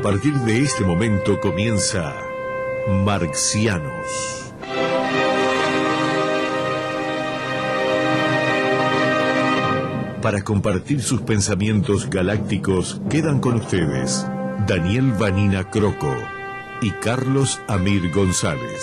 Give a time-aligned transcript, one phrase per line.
[0.00, 2.16] A partir de este momento comienza
[3.04, 4.50] Marxianos.
[10.22, 14.26] Para compartir sus pensamientos galácticos quedan con ustedes
[14.66, 16.16] Daniel Vanina Croco
[16.80, 18.82] y Carlos Amir González.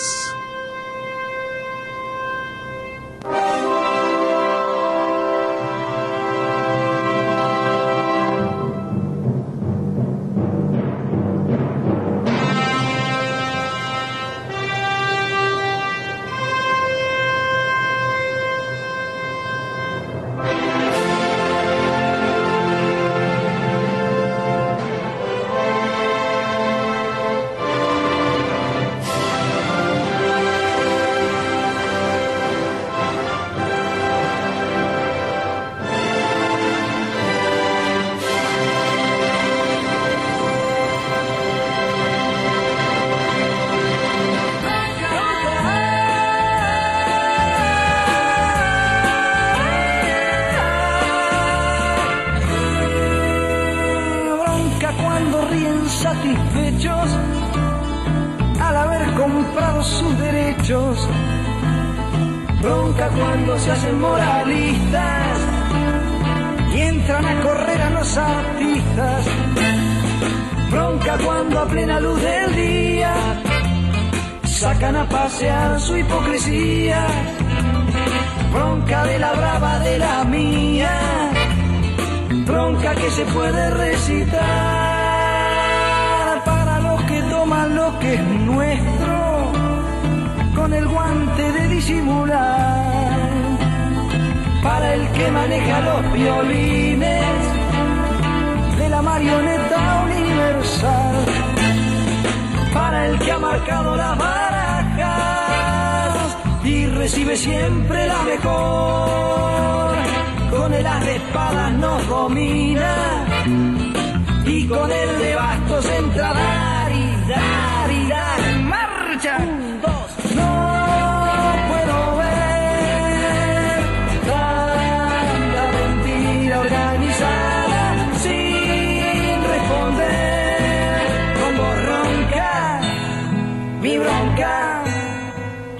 [133.80, 134.82] Mi bronca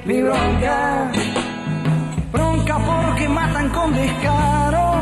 [0.05, 1.11] mi bronca
[2.33, 4.93] bronca porque matan con descaro,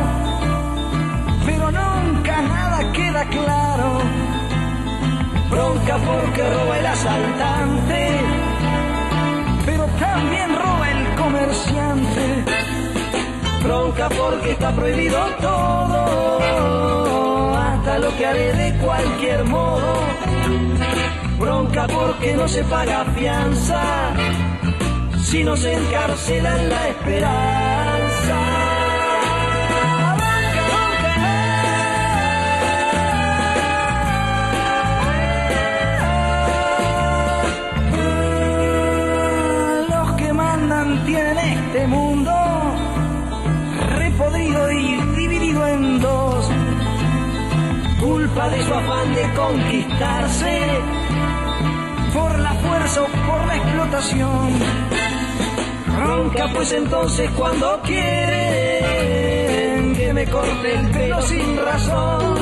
[1.44, 4.00] pero nunca nada queda claro.
[5.50, 8.08] Bronca porque roba el asaltante,
[9.64, 12.44] pero también roba el comerciante.
[13.62, 16.48] Bronca porque está prohibido todo,
[17.56, 20.06] hasta lo que haré de cualquier modo.
[21.38, 23.82] Bronca porque no se paga fianza
[25.22, 28.38] si nos encarcelan la esperanza.
[39.90, 42.32] Los que mandan tienen este mundo
[43.96, 46.50] repodrido y dividido en dos.
[48.00, 50.95] Culpa de su afán de conquistarse
[52.94, 54.52] por la explotación.
[56.04, 58.06] Ronca pues entonces cuando quieren
[59.96, 62.36] que me corte el pelo sin razón.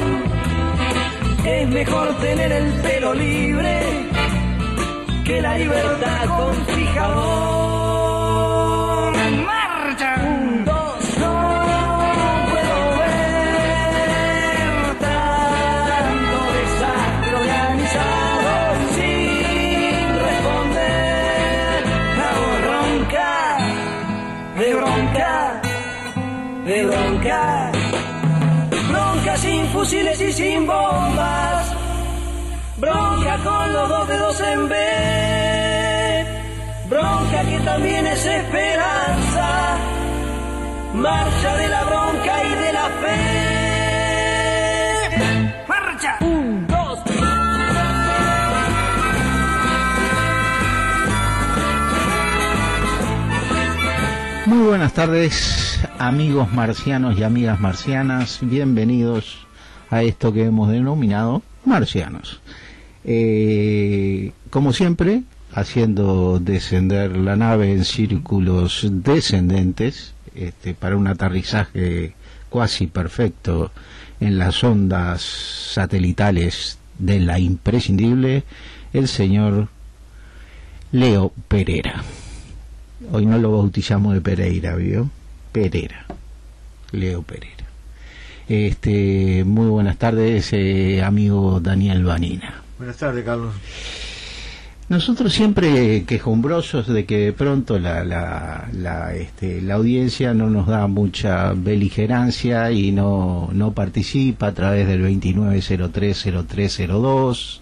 [1.47, 3.81] Es mejor tener el pelo libre
[5.25, 7.74] que la libertad con fijador.
[29.85, 31.73] Fusiles y sin bombas.
[32.79, 34.75] Bronca con los dos dedos en B.
[36.89, 39.77] Bronca que también es esperanza.
[40.95, 43.19] Marcha de la bronca y de la fe.
[45.69, 46.19] Marcha.
[54.47, 58.39] Muy buenas tardes, amigos marcianos y amigas marcianas.
[58.41, 59.45] Bienvenidos
[59.91, 62.41] a esto que hemos denominado marcianos.
[63.05, 65.23] Eh, como siempre,
[65.53, 72.15] haciendo descender la nave en círculos descendentes este, para un aterrizaje
[72.49, 73.71] cuasi perfecto
[74.21, 78.45] en las ondas satelitales de la imprescindible,
[78.93, 79.69] el señor
[80.93, 82.03] Leo Pereira.
[83.11, 85.11] Hoy no lo bautizamos de Pereira, ¿vio?
[85.53, 86.07] Pereira.
[86.93, 87.64] Leo Pereira.
[88.49, 92.63] Este, muy buenas tardes, eh, amigo Daniel Vanina.
[92.79, 93.55] Buenas tardes, Carlos.
[94.91, 100.67] Nosotros siempre quejumbrosos de que de pronto la, la, la, este, la audiencia no nos
[100.67, 107.61] da mucha beligerancia y no, no participa a través del 29030302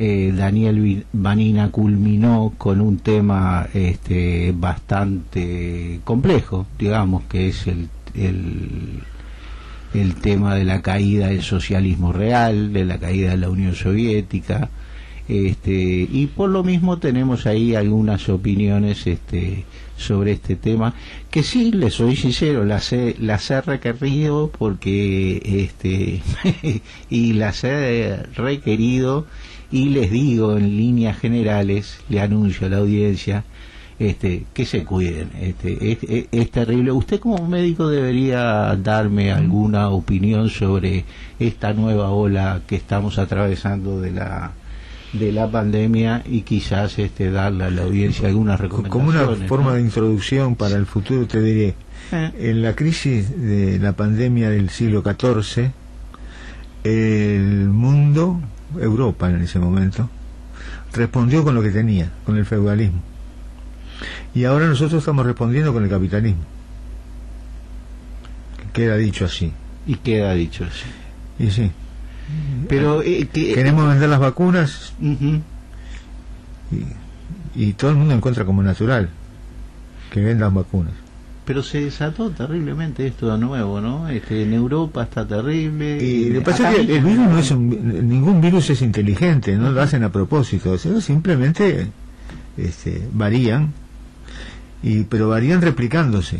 [0.02, 9.02] eh, Daniel Vanina culminó con un tema este, bastante complejo, digamos, que es el, el,
[9.94, 14.70] el, tema de la caída del socialismo real, de la caída de la Unión Soviética,
[15.28, 19.66] este, y por lo mismo tenemos ahí algunas opiniones este,
[20.00, 20.96] sobre este tema,
[21.30, 26.22] que sí, les soy sincero, las he, las he requerido porque, este,
[27.10, 29.28] y las he requerido
[29.72, 33.44] y les digo en líneas generales, le anuncio a la audiencia,
[34.00, 35.30] este, que se cuiden.
[35.40, 36.92] Este, es, es, terrible.
[36.92, 41.04] Usted como médico debería darme alguna opinión sobre
[41.38, 44.54] esta nueva ola que estamos atravesando de la
[45.14, 49.16] de la pandemia y quizás este darle a la audiencia algunas recomendaciones.
[49.18, 51.76] Como una forma de introducción para el futuro te diré,
[52.12, 52.32] eh.
[52.38, 55.72] en la crisis de la pandemia del siglo XIV,
[56.84, 58.40] el mundo
[58.80, 60.10] Europa en ese momento,
[60.94, 63.02] respondió con lo que tenía, con el feudalismo.
[64.34, 66.44] Y ahora nosotros estamos respondiendo con el capitalismo.
[68.74, 69.52] Queda dicho así.
[69.88, 70.86] Y queda dicho así.
[71.44, 71.72] Y sí.
[72.68, 75.42] Pero eh, queremos vender las vacunas y,
[77.56, 79.10] y todo el mundo encuentra como natural
[80.12, 80.94] que vendan vacunas
[81.50, 84.08] pero se desató terriblemente esto de nuevo, ¿no?
[84.08, 85.98] Este, en Europa está terrible.
[85.98, 89.72] Y lo que pasa es que el virus no es ningún virus es inteligente, no
[89.72, 91.88] lo hacen a propósito, simplemente
[92.56, 93.74] este, varían,
[94.84, 96.40] y pero varían replicándose.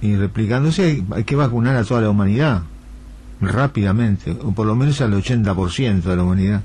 [0.00, 2.62] Y replicándose hay, que vacunar a toda la humanidad
[3.40, 6.62] rápidamente, o por lo menos al 80% de la humanidad.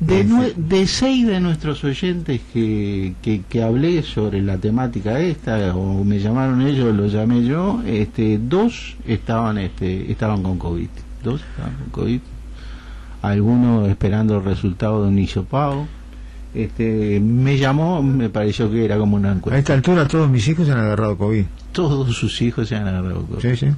[0.00, 0.24] De,
[0.56, 6.60] de seis de nuestros oyentes que, que, hablé sobre la temática esta, o me llamaron
[6.62, 10.88] ellos, lo llamé yo, este, dos estaban, este, estaban con COVID.
[11.22, 12.20] Dos estaban con COVID.
[13.22, 15.86] Algunos esperando el resultado de un hisopado.
[16.52, 19.56] Este, me llamó, me pareció que era como una encuesta.
[19.56, 21.44] A esta altura todos mis hijos se han agarrado COVID.
[21.70, 23.40] Todos sus hijos se han agarrado COVID.
[23.40, 23.68] Sí, sí.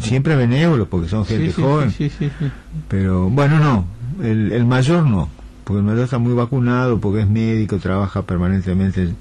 [0.00, 1.92] Siempre benévolos porque son gente joven.
[2.88, 3.86] Pero bueno, no,
[4.22, 5.28] el, el mayor no
[5.70, 9.14] porque el mayor está muy vacunado, porque es médico, trabaja permanentemente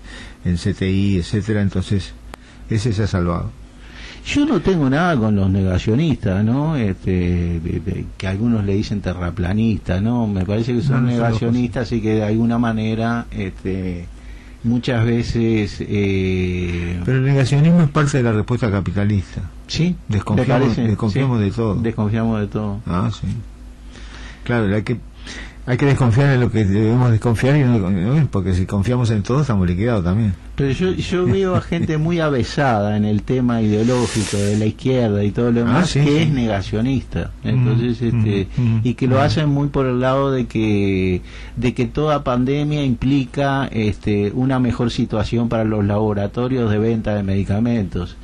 [0.44, 2.14] en, CTI, etcétera, entonces
[2.72, 3.52] ese se ha salvado.
[4.26, 6.76] Yo no tengo nada con los negacionistas, ¿no?
[6.76, 7.62] Este,
[8.18, 10.26] que algunos le dicen terraplanistas, ¿no?
[10.26, 14.08] Me parece que son negacionistas y que de alguna manera, este,
[14.64, 15.78] muchas veces.
[15.82, 19.44] Eh, Pero el negacionismo es parte de la respuesta capitalista.
[19.70, 19.96] Sí.
[20.08, 21.76] Desconfiamos, desconfiamos de todo.
[21.76, 22.80] Desconfiamos de todo.
[22.86, 23.28] Ah, sí.
[24.44, 25.00] Claro, hay que
[25.70, 29.42] hay que desconfiar en lo que debemos desconfiar y no, porque si confiamos en todo
[29.42, 30.34] estamos liquidados también.
[30.56, 35.24] Pero yo, yo veo a gente muy avesada en el tema ideológico de la izquierda
[35.24, 37.30] y todo lo demás ah, que es negacionista.
[37.44, 41.22] Mm, Entonces, este, mm, mm, y que lo hacen muy por el lado de que
[41.56, 47.22] de que toda pandemia implica este una mejor situación para los laboratorios de venta de
[47.22, 48.18] medicamentos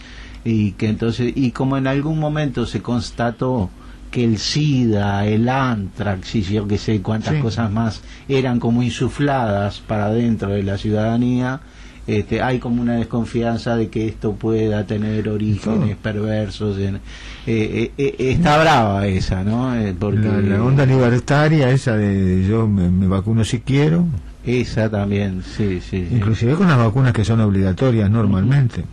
[0.46, 3.70] y que entonces y como en algún momento se constató
[4.12, 9.82] que el SIDA, el antrax y yo que sé cuántas cosas más eran como insufladas
[9.82, 11.60] para dentro de la ciudadanía,
[12.08, 16.78] este, hay como una desconfianza de que esto pueda tener orígenes perversos.
[16.78, 17.00] En, eh,
[17.48, 19.74] eh, eh, está brava esa, ¿no?
[20.00, 24.06] Porque, la, onda libertaria, esa de yo me, vacuno si quiero.
[24.46, 26.08] Esa también, sí, sí.
[26.12, 28.84] Inclusive con las vacunas que son obligatorias normalmente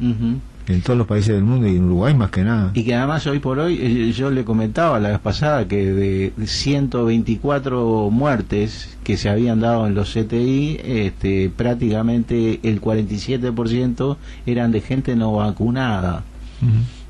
[0.68, 2.70] en todos los países del mundo y en Uruguay más que nada.
[2.74, 6.32] Y que además hoy por hoy, eh, yo le comentaba la vez pasada que de
[6.44, 14.16] 124 muertes que se habían dado en los CTI, este, prácticamente el 47%
[14.46, 16.24] eran de gente no vacunada.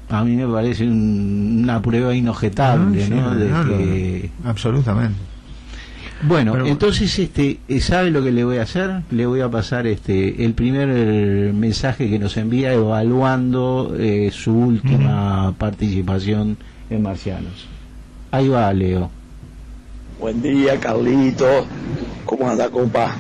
[0.09, 3.35] A mí me parece una prueba inojetable, ¿no?
[3.35, 5.32] De Absolutamente.
[6.23, 9.89] Bueno, entonces este eh, sabe lo que le voy a hacer, le voy a pasar
[9.89, 10.89] este el primer
[11.53, 16.57] mensaje que nos envía evaluando eh, su última participación
[16.91, 17.67] en Marcianos.
[18.31, 19.11] Ahí va, Leo.
[20.21, 21.67] Buen día, Carlito.
[22.25, 23.17] ¿Cómo anda, compa?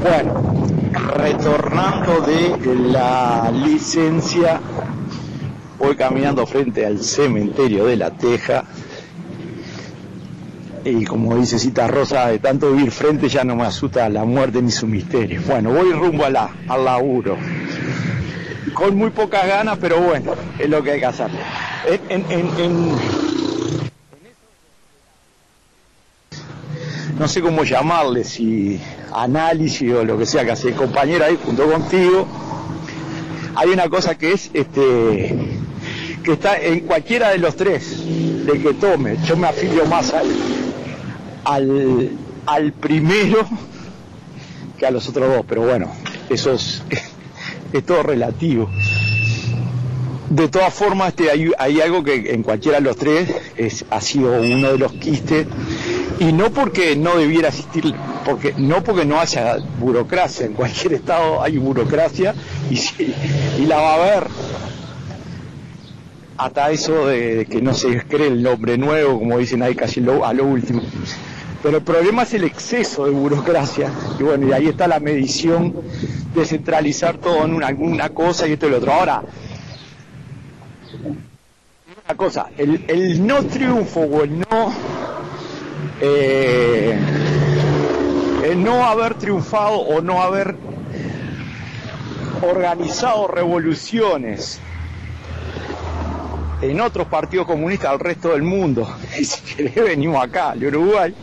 [0.00, 0.70] Bueno,
[1.16, 4.60] retornando de la licencia,
[5.78, 8.64] voy caminando frente al cementerio de La Teja.
[10.84, 14.62] Y como dice Cita Rosa, de tanto vivir frente ya no me asusta la muerte
[14.62, 15.42] ni su misterio.
[15.46, 17.36] Bueno, voy rumbo a la, al laburo.
[18.72, 21.30] Con muy pocas ganas, pero bueno, es lo que hay que hacer.
[22.08, 22.90] En, en,
[27.18, 28.80] no sé cómo llamarle, si
[29.12, 32.26] análisis o lo que sea que hace el compañero ahí junto contigo,
[33.54, 35.49] hay una cosa que es este
[36.32, 38.04] está en cualquiera de los tres,
[38.46, 40.28] de que tome, yo me afilio más al,
[41.44, 42.10] al,
[42.46, 43.46] al primero
[44.78, 45.92] que a los otros dos, pero bueno,
[46.28, 46.82] eso es,
[47.72, 48.68] es todo relativo.
[50.30, 54.00] De todas formas, este, hay, hay, algo que en cualquiera de los tres es, ha
[54.00, 55.46] sido uno de los quistes,
[56.20, 57.94] y no porque no debiera existir,
[58.24, 62.34] porque, no porque no haya burocracia, en cualquier estado hay burocracia
[62.70, 63.14] y, sí,
[63.58, 64.26] y la va a haber.
[66.40, 70.32] Hasta eso de, que no se cree el nombre nuevo, como dicen ahí casi a
[70.32, 70.80] lo último.
[71.62, 75.74] Pero el problema es el exceso de burocracia, y bueno, y ahí está la medición
[76.34, 78.90] de centralizar todo en una, cosa y esto y lo otro.
[78.90, 79.22] Ahora,
[82.06, 84.72] una cosa, el, el no triunfo o el no
[86.00, 86.98] eh,
[88.44, 90.56] el no haber triunfado o no haber
[92.40, 94.58] organizado revoluciones
[96.62, 98.88] en otros partidos comunistas del resto del mundo,
[99.22, 101.14] si querés venimos acá, al Uruguay,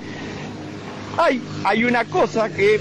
[1.17, 2.79] hay, hay una cosa que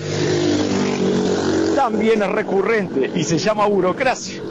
[1.75, 4.43] también es recurrente y se llama burocracia.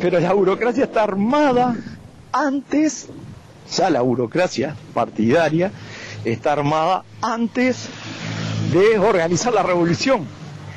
[0.00, 1.76] Pero la burocracia está armada
[2.32, 3.08] antes,
[3.74, 5.72] ya la burocracia partidaria
[6.24, 7.88] está armada antes
[8.72, 10.26] de organizar la revolución.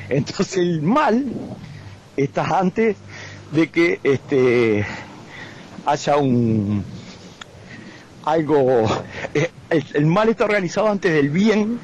[0.09, 1.25] Entonces el mal
[2.15, 2.95] está antes
[3.51, 4.85] de que este
[5.87, 6.83] haya un
[8.25, 8.85] algo
[9.33, 11.79] el, el mal está organizado antes del bien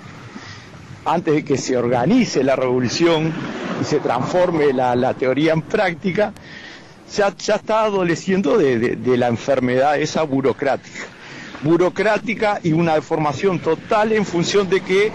[1.05, 3.31] antes de que se organice la revolución
[3.81, 6.33] y se transforme la, la teoría en práctica
[7.15, 11.05] ya, ya está adoleciendo de, de, de, la enfermedad esa burocrática.
[11.61, 15.11] Burocrática y una deformación total en función de que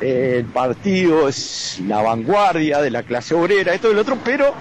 [0.00, 4.54] eh, el partido es la vanguardia de la clase obrera, esto y lo otro, pero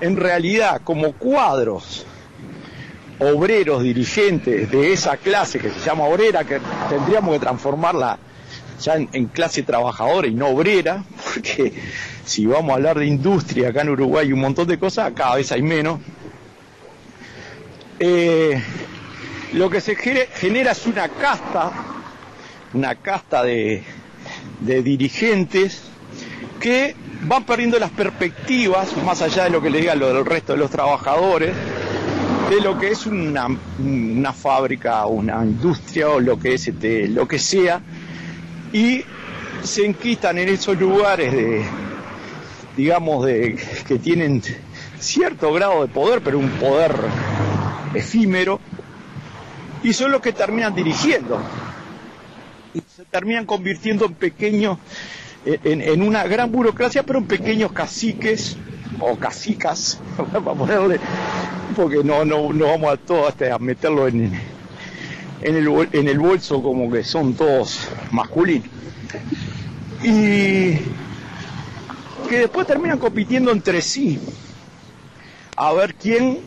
[0.00, 2.06] en realidad como cuadros
[3.32, 8.18] obreros dirigentes de esa clase que se llama obrera, que tendríamos que transformarla
[8.80, 11.04] ya en, clase trabajadora y no obrera,
[11.34, 11.72] porque
[12.24, 15.36] si vamos a hablar de industria acá en Uruguay y un montón de cosas, cada
[15.36, 16.00] vez hay menos.
[17.98, 18.60] Eh,
[19.52, 21.70] lo que se genera es una casta,
[22.72, 23.84] una casta de,
[24.60, 25.82] de, dirigentes
[26.60, 30.52] que van perdiendo las perspectivas, más allá de lo que le diga lo del resto
[30.54, 31.52] de los trabajadores,
[32.50, 33.46] de lo que es una,
[33.78, 37.80] una fábrica, una industria o lo que es este, lo que sea,
[38.72, 39.02] y
[39.62, 41.64] se enquistan en esos lugares de,
[42.76, 44.42] digamos, de, que tienen
[44.98, 46.94] cierto grado de poder, pero un poder
[47.94, 48.60] efímero,
[49.82, 51.40] y son los que terminan dirigiendo.
[52.74, 54.78] Y se terminan convirtiendo en pequeños,
[55.46, 58.58] en, en una gran burocracia, pero en pequeños caciques
[59.00, 61.00] o cacicas, para ponerle,
[61.76, 64.32] porque no, no, no vamos a todo este, a meterlo en,
[65.42, 68.68] en, el, en el bolso como que son todos masculinos.
[70.02, 70.74] Y
[72.28, 74.18] que después terminan compitiendo entre sí
[75.56, 76.40] a ver quién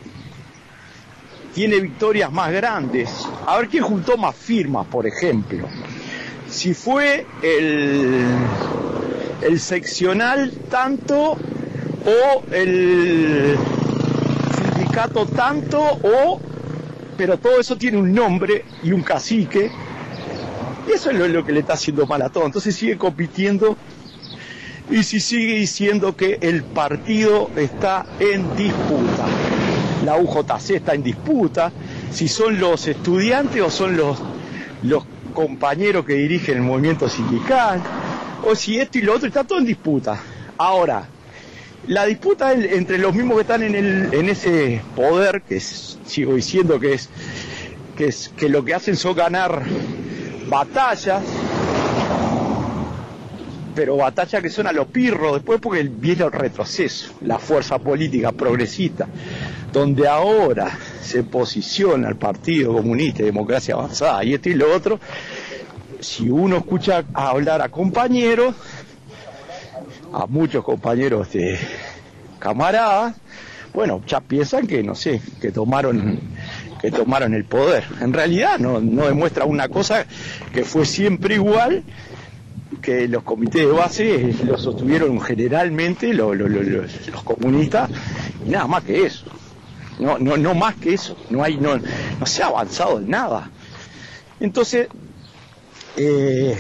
[1.54, 3.10] tiene victorias más grandes,
[3.46, 5.68] a ver quién juntó más firmas, por ejemplo.
[6.48, 8.26] Si fue el,
[9.42, 11.38] el seccional tanto
[12.08, 13.58] o el
[14.74, 16.40] sindicato tanto o
[17.18, 19.72] pero todo eso tiene un nombre y un cacique.
[20.88, 22.46] Y eso es lo, lo que le está haciendo mal a todo.
[22.46, 23.76] Entonces sigue compitiendo.
[24.90, 29.26] Y si sigue diciendo que el partido está en disputa.
[30.06, 31.72] La UJC está en disputa,
[32.12, 34.18] si son los estudiantes o son los,
[34.84, 37.82] los compañeros que dirigen el movimiento sindical,
[38.48, 40.18] o si esto y lo otro, está todo en disputa.
[40.58, 41.10] Ahora,
[41.88, 46.36] la disputa entre los mismos que están en, el, en ese poder, que es, sigo
[46.36, 47.10] diciendo que es,
[47.96, 49.64] que es que lo que hacen son ganar
[50.50, 51.24] batallas,
[53.74, 55.34] pero batallas que son a lo pirro.
[55.36, 59.08] Después porque viene el retroceso, la fuerza política progresista,
[59.72, 65.00] donde ahora se posiciona el Partido Comunista y Democracia Avanzada y esto y lo otro,
[66.02, 68.56] si uno escucha hablar a compañeros,
[70.14, 71.58] a muchos compañeros de
[72.40, 73.16] camaradas,
[73.74, 76.20] bueno, ya piensan que, no sé, que tomaron
[76.82, 77.84] que tomaron el poder.
[78.02, 80.06] En realidad no, no demuestra una cosa
[80.54, 81.84] que fue siempre igual,
[82.82, 87.90] que los comités de base los sostuvieron generalmente los, los, comunistas
[88.46, 89.26] y nada más que eso.
[90.00, 91.18] No, no, no más que eso.
[91.30, 93.50] No hay, no, no se ha avanzado en nada.
[94.40, 94.88] Entonces,
[95.96, 96.56] eh,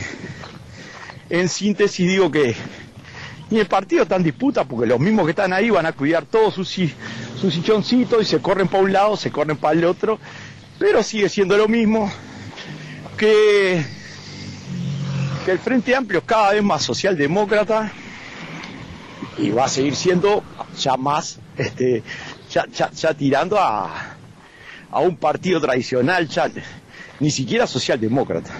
[1.29, 2.55] en síntesis digo que
[3.49, 6.25] y el partido está en disputa porque los mismos que están ahí van a cuidar
[6.53, 10.19] sus, sus silloncitos y se corren para un lado, se corren para el otro,
[10.77, 12.11] pero sigue siendo lo mismo
[13.17, 13.83] que,
[15.45, 17.91] que el Frente Amplio es cada vez más socialdemócrata
[19.37, 20.43] y va a seguir siendo
[20.77, 22.03] ya más, este,
[22.51, 24.15] ya, ya, tirando a,
[24.91, 26.51] a un partido tradicional, ya
[27.19, 28.51] ni siquiera socialdemócrata.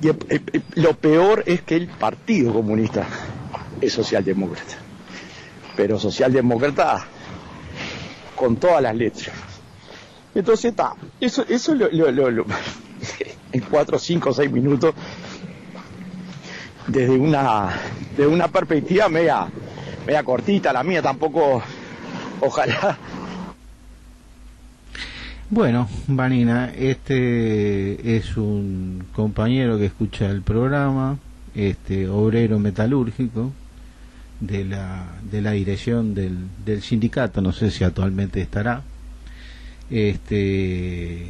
[0.00, 3.06] Y lo peor es que el Partido Comunista
[3.84, 4.76] es socialdemócrata.
[5.76, 7.04] Pero socialdemócrata
[8.34, 9.34] con todas las letras.
[10.34, 11.88] Entonces está, eso, eso lo,
[13.52, 14.94] en cuatro, cinco, seis minutos,
[16.88, 17.70] desde una,
[18.16, 19.46] de una perspectiva media,
[20.06, 21.62] media cortita, la mía tampoco,
[22.40, 22.98] ojalá.
[25.50, 31.18] Bueno, Vanina, este es un compañero que escucha el programa,
[31.54, 33.52] este obrero metalúrgico,
[34.46, 38.82] de la, de la dirección del, del sindicato, no sé si actualmente estará.
[39.90, 41.28] Este,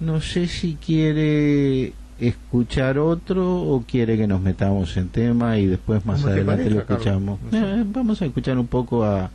[0.00, 6.04] no sé si quiere escuchar otro o quiere que nos metamos en tema y después
[6.04, 7.38] más adelante lo escuchamos.
[7.52, 9.30] Eh, vamos a escuchar un poco a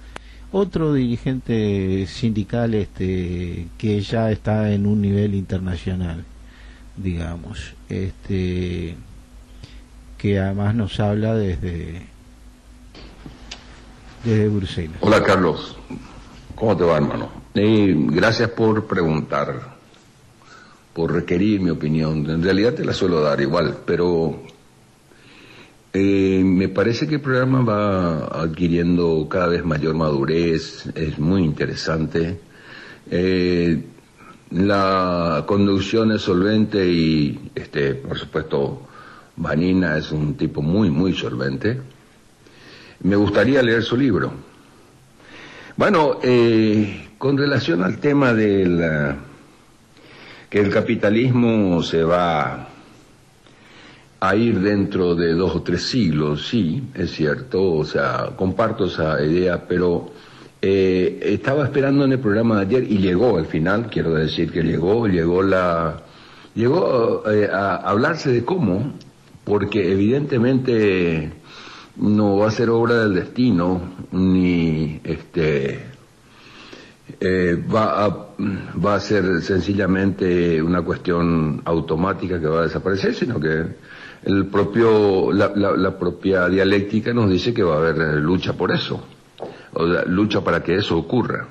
[0.51, 6.23] otro dirigente sindical este que ya está en un nivel internacional,
[6.97, 8.95] digamos, este
[10.17, 12.12] que además nos habla desde
[15.01, 15.75] Hola Carlos,
[16.55, 17.29] ¿cómo te va hermano?
[17.55, 19.75] Eh, gracias por preguntar,
[20.93, 22.29] por requerir mi opinión.
[22.29, 24.43] En realidad te la suelo dar igual, pero
[25.91, 32.39] eh, me parece que el programa va adquiriendo cada vez mayor madurez, es muy interesante.
[33.11, 33.83] Eh,
[34.51, 38.83] la conducción es solvente y, este, por supuesto,
[39.35, 41.81] Vanina es un tipo muy, muy solvente
[43.03, 44.31] me gustaría leer su libro.
[45.75, 49.17] Bueno, eh, con relación al tema del
[50.49, 52.67] que el capitalismo se va
[54.19, 59.21] a ir dentro de dos o tres siglos, sí, es cierto, o sea, comparto esa
[59.21, 60.11] idea, pero
[60.61, 64.61] eh, estaba esperando en el programa de ayer y llegó al final, quiero decir que
[64.61, 66.03] llegó, llegó la,
[66.55, 68.93] llegó eh, a hablarse de cómo,
[69.43, 71.33] porque evidentemente
[71.97, 75.93] no va a ser obra del destino, ni este
[77.19, 78.27] eh, va, a,
[78.83, 83.65] va a ser sencillamente una cuestión automática que va a desaparecer, sino que
[84.23, 89.03] el propio, la, la, propia dialéctica nos dice que va a haber lucha por eso,
[89.73, 91.47] o lucha para que eso ocurra.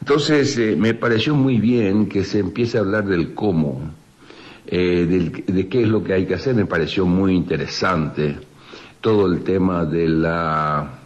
[0.00, 3.92] Entonces, eh, me pareció muy bien que se empiece a hablar del cómo,
[4.66, 8.38] eh, de qué es lo que hay que hacer, me pareció muy interesante
[9.00, 10.98] todo el tema de la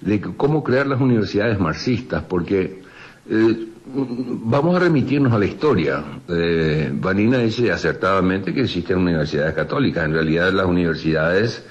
[0.00, 2.82] de cómo crear las universidades marxistas, porque
[3.30, 6.02] eh, vamos a remitirnos a la historia.
[6.28, 10.04] Eh, Vanina dice acertadamente que existen universidades católicas.
[10.04, 11.64] En realidad las universidades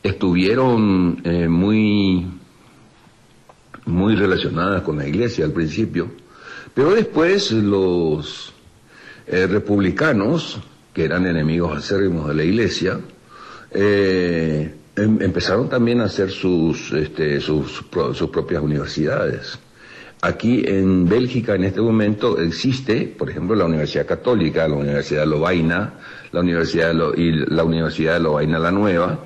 [0.00, 2.24] estuvieron eh, muy,
[3.86, 6.12] muy relacionadas con la iglesia al principio,
[6.72, 8.54] pero después los
[9.26, 10.60] republicanos,
[10.92, 12.98] que eran enemigos acérrimos de la iglesia,
[13.74, 19.58] eh, empezaron también a hacer sus, este, sus, sus propias universidades.
[20.20, 25.26] Aquí en Bélgica en este momento existe, por ejemplo, la Universidad Católica, la Universidad de
[25.26, 25.94] Lovaina,
[26.30, 29.18] la Universidad y la Universidad de Lovaina la Nueva,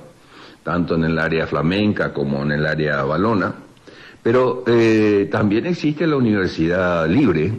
[0.63, 3.53] tanto en el área flamenca como en el área balona.
[4.23, 7.53] Pero eh, también existe la Universidad Libre,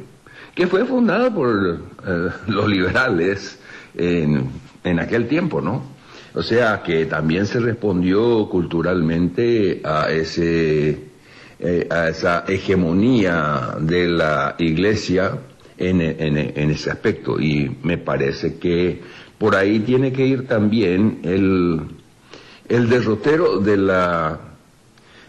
[0.55, 3.61] que fue fundada por eh, los liberales
[3.95, 4.51] en,
[4.83, 5.98] en aquel tiempo, ¿no?
[6.35, 11.09] O sea que también se respondió culturalmente a ese
[11.61, 15.39] eh, a esa hegemonía de la iglesia
[15.77, 17.41] en, en, ese aspecto.
[17.41, 19.01] Y me parece que
[19.39, 21.81] por ahí tiene que ir también el,
[22.69, 24.41] el derrotero de la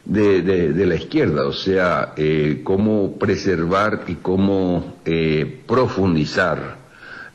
[0.05, 6.78] de, de, la izquierda, o sea, eh, cómo preservar y cómo eh, profundizar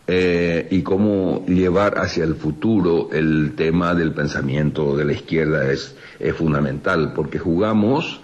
[0.07, 5.97] eh, y cómo llevar hacia el futuro el tema del pensamiento de la izquierda es,
[6.19, 8.21] es fundamental, porque jugamos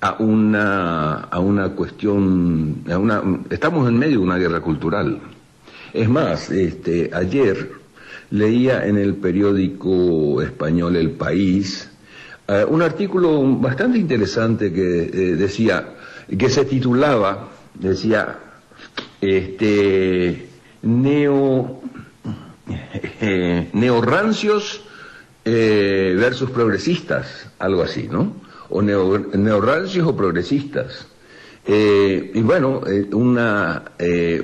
[0.00, 5.20] a una, a una cuestión, a una, estamos en medio de una guerra cultural.
[5.92, 7.70] Es más, este, ayer
[8.30, 11.88] leía en el periódico español El País
[12.48, 15.94] eh, un artículo bastante interesante que eh, decía,
[16.36, 18.38] que se titulaba, decía,
[19.20, 20.48] este,
[20.82, 21.80] neo,
[23.20, 24.82] eh, neorrancios
[25.44, 28.36] versus progresistas, algo así, ¿no?
[28.70, 31.08] O neorrancios o progresistas.
[31.66, 32.80] y bueno,
[33.12, 33.82] una,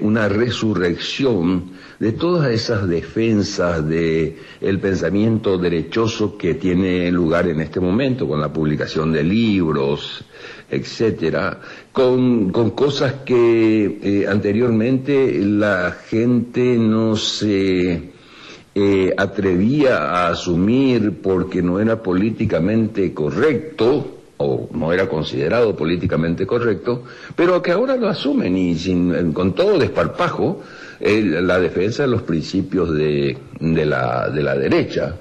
[0.00, 4.38] una resurrección de todas esas defensas de
[4.80, 10.24] pensamiento derechoso que tiene lugar en este momento con la publicación de libros,
[10.70, 11.60] etcétera,
[11.92, 18.10] con, con cosas que eh, anteriormente la gente no se
[18.74, 27.02] eh, atrevía a asumir porque no era políticamente correcto o no era considerado políticamente correcto,
[27.34, 30.62] pero que ahora lo asumen y sin, con todo desparpajo
[31.00, 35.16] la defensa de los principios de, de, la, de la derecha,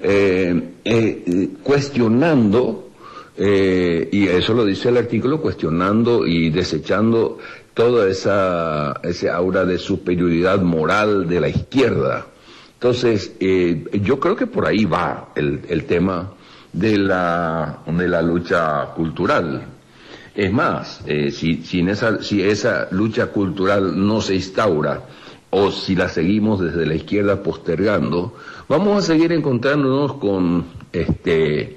[0.00, 2.91] eh, eh, cuestionando,
[3.36, 7.38] eh, y eso lo dice el artículo, cuestionando y desechando
[7.74, 12.26] toda esa ese aura de superioridad moral de la izquierda.
[12.74, 16.32] Entonces, yo creo que por ahí va el, el tema
[16.72, 19.62] de la, de la lucha cultural.
[20.34, 25.04] Es más, si, si, esa, si esa lucha cultural no se instaura
[25.50, 28.34] o si la seguimos desde la izquierda postergando,
[28.68, 31.76] vamos a seguir encontrándonos con este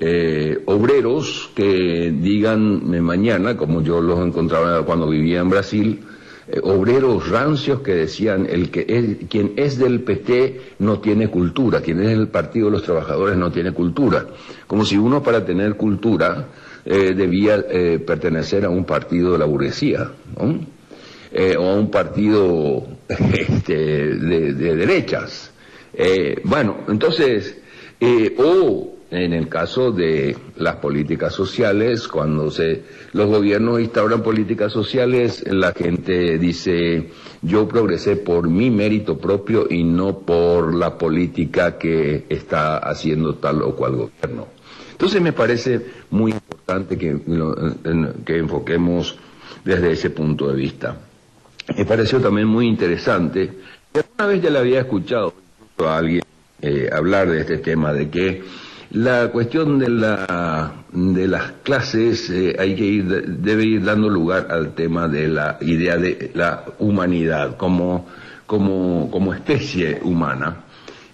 [0.00, 6.00] eh, obreros que digan mañana, como yo los encontraba cuando vivía en Brasil,
[6.48, 11.80] eh, obreros rancios que decían el que es, quien es del PT no tiene cultura,
[11.80, 14.26] quien es del Partido de los Trabajadores no tiene cultura,
[14.66, 16.48] como si uno para tener cultura
[16.84, 17.64] eh, debía
[18.06, 25.52] pertenecer a un partido de la burguesía, o a un partido este, de, derechas.
[25.94, 27.58] Eh, bueno, entonces,
[27.98, 34.72] eh, o en el caso de las políticas sociales, cuando se, los gobiernos instauran políticas
[34.72, 37.08] sociales, la gente dice,
[37.42, 43.62] yo progresé por mi mérito propio y no por la política que está haciendo tal
[43.62, 44.48] o cual gobierno.
[44.92, 47.18] Entonces me parece muy importante que,
[48.24, 49.16] que enfoquemos
[49.64, 50.96] desde ese punto de vista
[51.76, 53.50] me pareció también muy interesante.
[53.92, 55.34] Alguna vez ya le había escuchado
[55.78, 56.22] a alguien
[56.62, 58.42] eh, hablar de este tema, de que
[58.90, 64.48] la cuestión de, la, de las clases eh, hay que ir, debe ir dando lugar
[64.50, 68.06] al tema de la idea de la humanidad como,
[68.46, 70.64] como, como especie humana.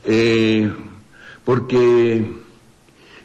[0.05, 0.71] Eh,
[1.45, 2.25] porque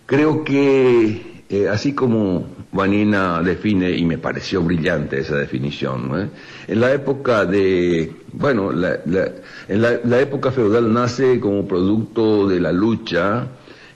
[0.05, 6.31] creo que eh, así como Vanina define, y me pareció brillante esa definición,
[6.67, 13.47] en la época de, bueno, en la, época feudal nace como producto de la lucha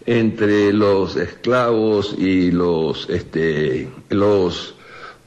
[0.06, 4.76] entre los esclavos y los, este, los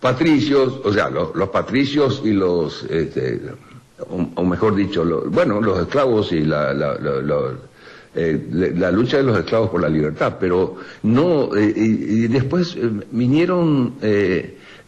[0.01, 3.41] patricios, o sea, los, patricios y los, este,
[4.35, 6.73] o, mejor dicho, bueno, los esclavos y la,
[8.15, 12.91] eh, la lucha de los esclavos por la libertad, pero no, eh, y, después eh,
[13.11, 13.95] vinieron,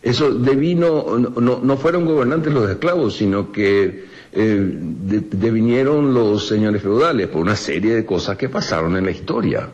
[0.03, 7.43] eso devino, no, no fueron gobernantes los esclavos, sino que devinieron los señores feudales por
[7.43, 9.71] una serie de cosas que pasaron en la historia.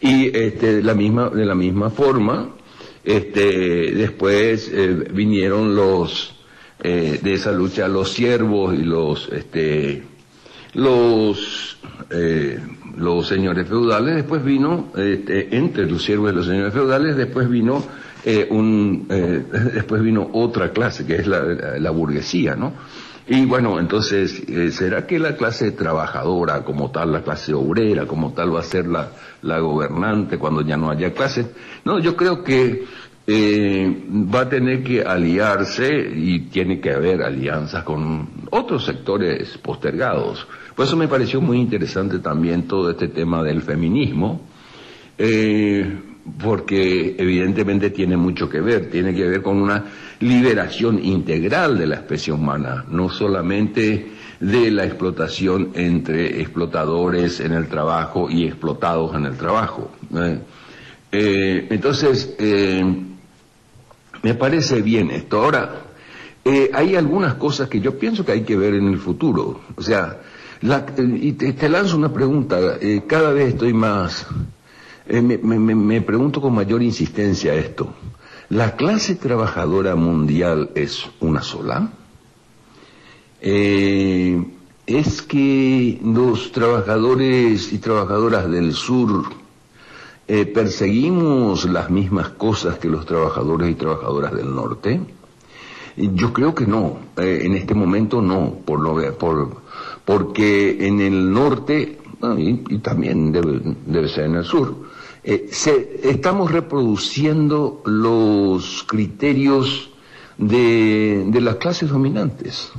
[0.00, 2.56] Y este, de, la misma, de la misma forma,
[3.04, 4.72] este, después
[5.12, 6.34] vinieron los,
[6.82, 10.02] de esa lucha los siervos y los, este,
[10.74, 11.78] los,
[12.96, 17.84] los señores feudales, después vino, este, entre los siervos de los señores feudales, después vino
[18.24, 19.44] eh, un, eh,
[19.74, 22.74] después vino otra clase, que es la, burguesía, ¿no?
[23.32, 28.32] Y bueno, entonces, eh, ¿será que la clase trabajadora como tal, la clase obrera como
[28.32, 29.12] tal va a ser la,
[29.42, 31.46] la gobernante cuando ya no haya clases?
[31.84, 32.84] No, yo creo que
[33.32, 40.48] va a tener que aliarse y tiene que haber alianzas con otros sectores postergados.
[40.74, 44.40] Por eso me pareció muy interesante también todo este tema del feminismo,
[45.16, 46.09] eh,
[46.42, 49.84] porque evidentemente tiene mucho que ver, tiene que ver con una
[50.20, 57.68] liberación integral de la especie humana, no solamente de la explotación entre explotadores en el
[57.68, 59.90] trabajo y explotados en el trabajo.
[60.14, 60.38] ¿eh?
[61.12, 62.36] Eh, entonces,
[64.22, 65.42] me parece bien esto.
[65.42, 65.90] Ahora,
[66.44, 69.60] eh, hay algunas cosas que yo pienso que hay que ver en el futuro.
[69.76, 70.20] O sea,
[70.98, 74.26] y te, lanzo una pregunta, eh, cada vez estoy más,
[75.06, 77.92] eh, me, pregunto con mayor insistencia esto.
[78.48, 81.92] ¿La clase trabajadora mundial es una sola?
[83.40, 89.24] ¿Es que los trabajadores y trabajadoras del sur
[90.26, 95.00] perseguimos las mismas cosas que los trabajadores y trabajadoras del norte?
[95.96, 99.56] Yo creo que no, eh, en este momento no, por lo por,
[100.04, 101.98] porque en el norte,
[102.38, 104.74] y, también debe, ser en el sur,
[105.22, 109.90] eh, se, estamos reproduciendo los criterios
[110.38, 112.72] de, de las clases dominantes.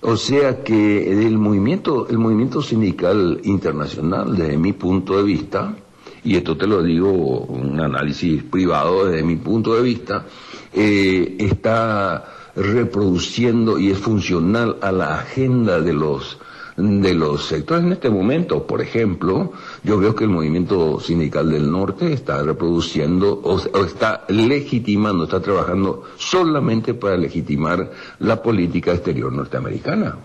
[0.00, 5.76] O sea que el movimiento, el movimiento sindical internacional, desde mi punto de vista,
[6.22, 10.26] y esto te lo digo un análisis privado desde mi punto de vista,
[10.72, 12.24] eh, está
[12.56, 16.38] reproduciendo y es funcional a la agenda de los
[16.76, 18.66] de los sectores en este momento.
[18.66, 19.52] Por ejemplo,
[19.86, 26.02] yo veo que el movimiento sindical del norte está reproduciendo o, está legitimando, está trabajando
[26.16, 30.16] solamente para legitimar la política exterior norteamericana.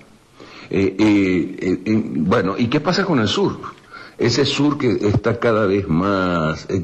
[0.69, 0.95] Eh,
[1.85, 3.57] eh, bueno, ¿y qué pasa con el sur?
[4.21, 6.81] ese sur que está cada vez más, eh,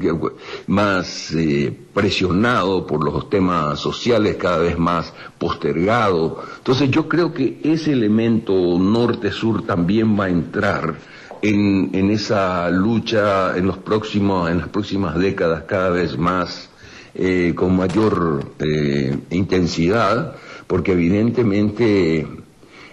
[0.66, 6.42] más eh, presionado por los temas sociales, cada vez más postergado.
[6.58, 10.96] Entonces yo creo que ese elemento norte-sur también va a entrar
[11.42, 16.70] en, en, esa lucha en, los próximos, en las próximas décadas cada vez más,
[17.14, 18.44] eh, con mayor
[19.30, 22.26] intensidad, porque evidentemente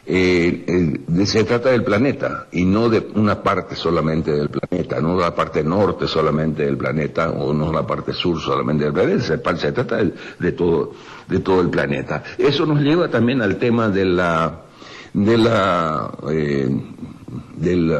[0.07, 5.33] eh, se trata del planeta y no de una parte solamente del planeta, no la
[5.33, 9.37] parte norte solamente del planeta o no la parte sur solamente del planeta, se,
[9.71, 9.97] trata
[10.39, 10.91] de, todo,
[11.27, 12.23] de todo el planeta.
[12.37, 14.61] Eso nos lleva también al tema de la,
[15.13, 16.69] de la, eh,
[17.55, 17.95] del,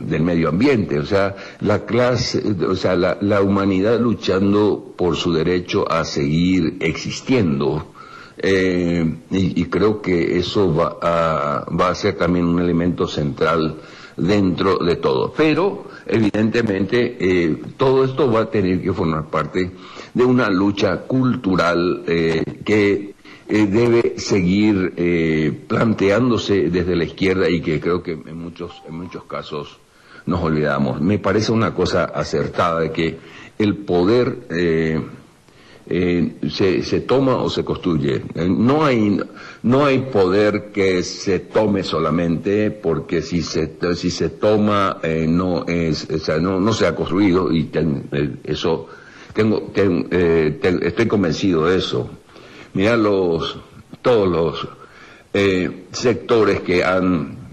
[0.00, 5.32] del, medio ambiente, o sea, la clase, o sea, la, la humanidad luchando por su
[5.32, 7.94] derecho a seguir existiendo
[8.36, 13.76] eh, y, creo que eso va a, va a ser también un elemento central
[14.16, 15.32] dentro de todo.
[15.36, 19.70] Pero, evidentemente, eh, todo esto va a tener que formar parte
[20.12, 23.13] de una lucha cultural eh, que
[23.48, 29.78] debe seguir planteándose desde la izquierda y que creo que en muchos, en muchos casos
[30.26, 31.00] nos olvidamos.
[31.00, 33.18] Me parece una cosa acertada de que
[33.58, 34.46] el poder
[35.86, 38.22] eh, se, se, toma o se construye.
[38.34, 39.20] Eh, no hay,
[39.62, 45.66] no hay poder que se tome solamente porque si se, si se toma eh, no,
[45.66, 47.70] es, o sea, no, no se ha construido y
[48.44, 48.88] eso
[49.34, 52.08] tengo, estoy convencido de eso.
[52.74, 53.56] Mira los,
[54.02, 54.68] todos los
[55.92, 57.44] sectores que han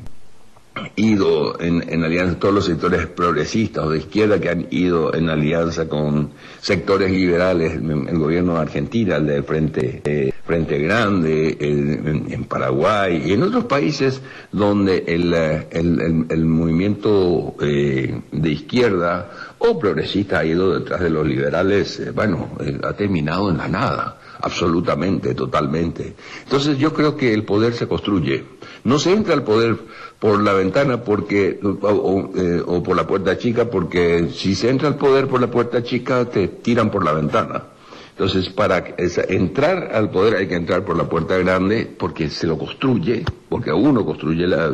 [0.95, 5.29] ido en, en, alianza, todos los sectores progresistas o de izquierda que han ido en
[5.29, 6.31] alianza con
[6.61, 13.33] sectores liberales, el, gobierno de Argentina, el del Frente, eh, Frente Grande, en, Paraguay y
[13.33, 20.79] en otros países donde el, el, el movimiento eh, de izquierda o progresista ha ido
[20.79, 22.49] detrás de los liberales, eh, bueno,
[22.83, 26.15] ha terminado en la nada absolutamente, totalmente.
[26.43, 28.43] Entonces yo creo que el poder se construye.
[28.83, 29.77] No se entra al poder
[30.19, 34.87] por la ventana porque o, eh, o, por la puerta chica porque si se entra
[34.87, 37.63] al poder por la puerta chica te tiran por la ventana.
[38.11, 38.83] Entonces, para
[39.29, 43.71] entrar al poder hay que entrar por la puerta grande porque se lo construye, porque
[43.71, 44.69] uno construye la,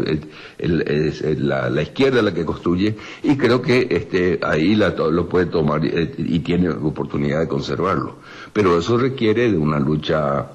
[0.57, 5.85] la, la, izquierda la que construye y creo que este, ahí la, lo puede tomar
[5.85, 8.17] eh, y tiene oportunidad de conservarlo.
[8.57, 10.47] Pero eso requiere de una lucha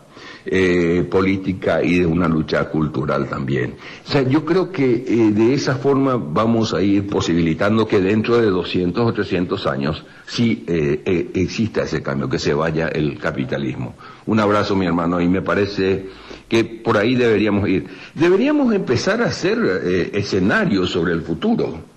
[0.45, 3.77] eh, política y de una lucha cultural también.
[4.05, 8.39] O sea, yo creo que eh, de esa forma vamos a ir posibilitando que dentro
[8.39, 13.95] de 200 o 300 años sí eh, exista ese cambio, que se vaya el capitalismo.
[14.27, 16.09] Un abrazo, mi hermano, y me parece
[16.49, 17.87] que por ahí deberíamos ir.
[18.17, 21.92] Deberíamos empezar a hacer escenarios sobre el futuro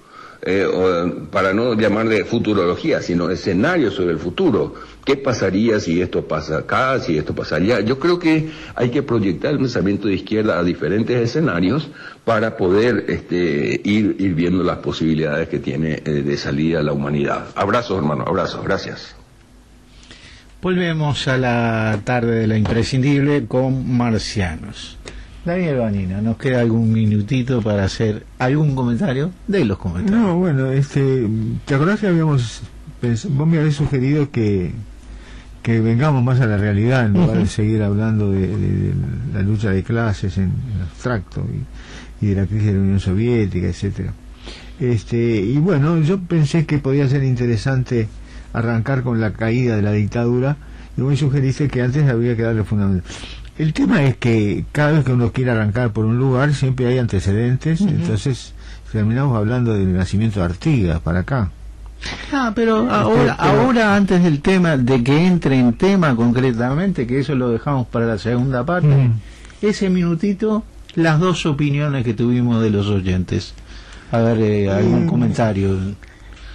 [0.46, 0.68] eh,
[1.32, 4.76] para no llamar de futurología, sino escenarios sobre el futuro.
[5.04, 7.82] ¿Qué pasaría si esto pasa acá, si esto pasaría?
[7.82, 11.90] Yo creo que hay que proyectar el pensamiento de izquierda a diferentes escenarios
[12.24, 17.48] para poder este, ir, ir viendo las posibilidades que tiene eh, de salida la humanidad.
[17.56, 19.16] Abrazos, hermano, abrazos, gracias.
[20.62, 24.98] Volvemos a la tarde de la imprescindible con Marcianos.
[25.46, 29.32] Daniel Vanina, ¿nos queda algún minutito para hacer algún comentario?
[29.48, 30.20] De los comentarios.
[30.22, 31.28] No, bueno, este,
[31.66, 32.62] ¿te acordás que habíamos,
[33.30, 34.72] vos me habías sugerido que,
[35.62, 38.94] que vengamos más a la realidad en lugar de seguir hablando de, de- de
[39.34, 41.46] la lucha de clases en, en abstracto
[42.22, 44.14] y, y de la crisis de la Unión Soviética, etcétera.
[44.80, 48.08] Este, y bueno, yo pensé que podía ser interesante
[48.52, 50.58] arrancar con la caída de la dictadura
[50.98, 53.08] y vos me sugeriste que antes había que darle fundamento.
[53.58, 56.98] El tema es que cada vez que uno quiere arrancar por un lugar siempre hay
[56.98, 58.54] antecedentes, entonces
[58.92, 61.52] terminamos hablando del nacimiento de Artigas para acá.
[62.34, 67.20] Ah, pero ahora, pero- ahora antes del tema, de que entre en tema concretamente, que
[67.20, 69.10] eso lo dejamos para la segunda parte,
[69.62, 70.64] ese minutito,
[70.96, 73.54] las dos opiniones que tuvimos de los oyentes.
[74.12, 75.78] A ver, eh, algún comentario.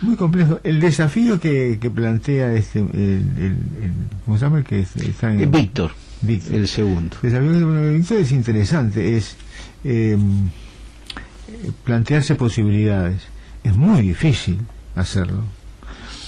[0.03, 0.61] Muy complejo.
[0.65, 3.45] El desafío que, que plantea este, el, el-
[3.83, 3.93] el-
[4.25, 4.59] ¿cómo se llama?
[4.59, 5.91] El que es- está en- Eh, Víctor,
[6.23, 6.55] Víctor.
[6.55, 7.17] el segundo.
[7.23, 9.37] Desafío es interesante, es
[9.85, 10.17] eh,
[11.85, 13.23] plantearse posibilidades.
[13.65, 14.59] Es muy difícil
[14.95, 15.45] hacerlo,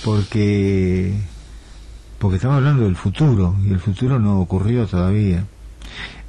[0.04, 1.14] porque
[2.18, 5.44] porque estamos hablando del futuro y el futuro no ocurrió todavía.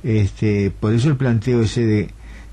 [0.04, 2.10] Este, por eso el planteo ese de,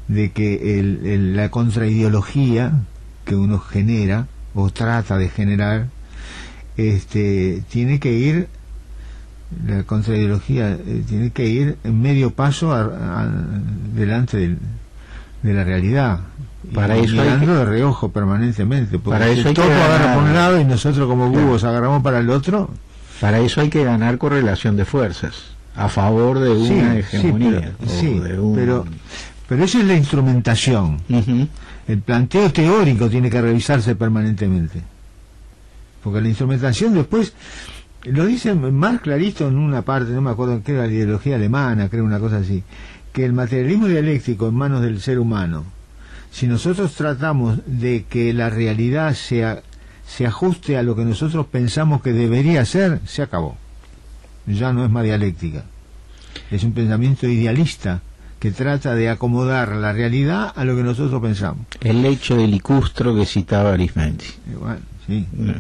[0.09, 2.83] de que el, el- la contraideología
[3.25, 5.89] que uno genera o trata de generar
[6.77, 8.49] este, tiene que ir
[9.67, 13.29] la contraideología eh, tiene que ir en medio paso a- a-
[13.95, 14.59] delante del-
[15.43, 16.21] de la realidad
[16.75, 19.75] Para y eso mirando que- de reojo permanentemente porque Para eso hay el topo que
[19.75, 22.71] agarra ganar- por un lado y nosotros como búhos agarramos para el otro
[23.21, 25.35] Para eso hay que ganar correlación de fuerzas,
[25.75, 27.73] a favor de sí, una sí, hegemonía.
[27.79, 28.87] pero, sí, de un- pero
[29.49, 30.99] pero eso es la instrumentación
[31.89, 34.81] el planteo teórico tiene que revisarse permanentemente.
[36.05, 37.33] Porque la instrumentación después,
[38.05, 41.89] lo dice más clarito en una parte, no me acuerdo qué era la ideología alemana,
[41.89, 42.63] creo una cosa así,
[43.13, 45.65] que el materialismo dialéctico en manos del ser humano,
[46.31, 49.63] si nosotros tratamos de que la realidad sea,
[50.07, 53.57] se ajuste a lo que nosotros pensamos que debería ser, se acabó.
[54.47, 55.65] Ya no es más dialéctica.
[56.51, 58.01] Es un pensamiento idealista
[58.39, 61.67] que trata de acomodar la realidad a lo que nosotros pensamos.
[61.81, 64.25] El hecho del licustro que citaba Arismendi.
[64.59, 65.27] Bueno, sí.
[65.33, 65.51] Mm.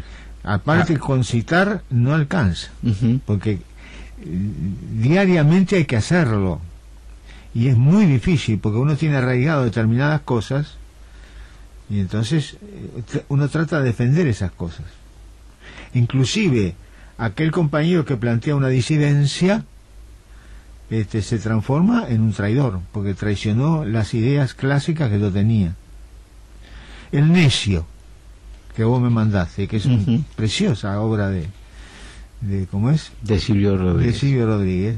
[0.42, 2.70] Aparte, con citar no alcanza,
[3.26, 3.60] porque eh,
[4.92, 6.60] diariamente hay que hacerlo.
[7.52, 10.76] Y es muy difícil, porque uno tiene arraigado determinadas cosas,
[11.90, 14.86] y entonces eh, uno trata de defender esas cosas.
[15.92, 16.74] Inclusive,
[17.18, 19.64] aquel compañero que plantea una disidencia,
[20.88, 25.74] este, se transforma en un traidor, porque traicionó las ideas clásicas que yo tenía.
[27.12, 27.86] El necio,
[28.74, 31.46] que vos me mandaste, que es una preciosa obra de,
[32.40, 33.12] de ¿cómo es?
[33.22, 34.18] De Silvio De Rodríguez.
[34.18, 34.96] Silvio Rodríguez.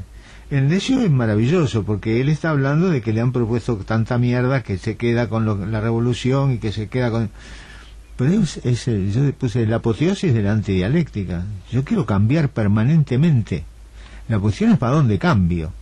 [0.51, 4.61] El necio es maravilloso porque él está hablando de que le han propuesto tanta mierda
[4.61, 7.29] que se queda con lo- la revolución y que se queda con...
[8.17, 11.43] Pero es, es el- yo puse la apoteosis de la antidialéctica.
[11.71, 13.63] Yo quiero cambiar permanentemente.
[14.29, 15.73] La cuestión es para dónde cambio.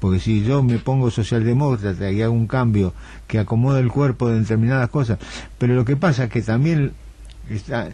[0.00, 2.92] Porque si yo me pongo socialdemócrata y hago un cambio
[3.26, 5.18] que acomoda el cuerpo de determinadas cosas,
[5.58, 6.92] pero lo que pasa es que también
[7.48, 7.88] está,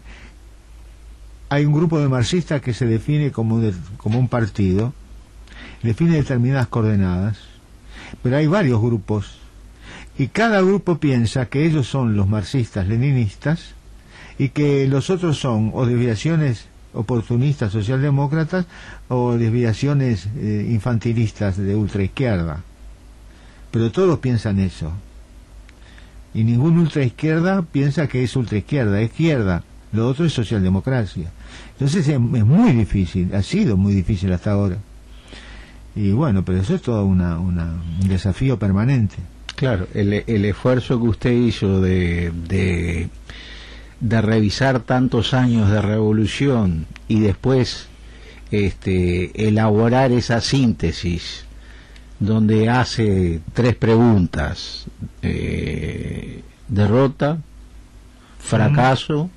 [1.49, 4.93] hay un grupo de marxistas que se define como, de- como un partido,
[5.83, 7.37] define determinadas coordenadas,
[8.23, 9.37] pero hay varios grupos
[10.17, 13.73] y cada grupo piensa que ellos son los marxistas leninistas
[14.37, 18.65] y que los otros son o desviaciones oportunistas socialdemócratas
[19.07, 22.63] o desviaciones eh, infantilistas de ultraizquierda.
[23.71, 24.91] Pero todos piensan eso.
[26.33, 29.63] Y ningún ultraizquierda piensa que es ultraizquierda, es izquierda.
[29.91, 31.31] Lo otro es socialdemocracia.
[31.73, 34.77] Entonces es, muy difícil, ha sido muy difícil hasta ahora.
[35.95, 39.17] Y bueno, pero eso es todo una, un desafío permanente.
[39.61, 43.09] Claro, el, el esfuerzo que usted hizo de,
[44.01, 47.87] de revisar tantos años de revolución y después
[48.51, 51.45] este, elaborar esa síntesis
[52.19, 54.85] donde hace tres preguntas,
[55.21, 57.37] eh, derrota,
[58.39, 59.29] fracaso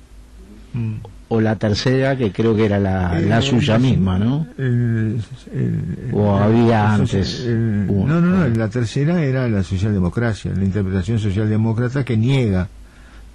[1.29, 4.45] o la tercera que creo que era la, la Eh, suya misma, ¿no?
[4.57, 5.21] El-
[5.53, 7.45] el- O había el- antes
[7.87, 8.13] una.
[8.15, 12.67] no, no, no, la tercera era la socialdemocracia, la interpretación socialdemócrata que niega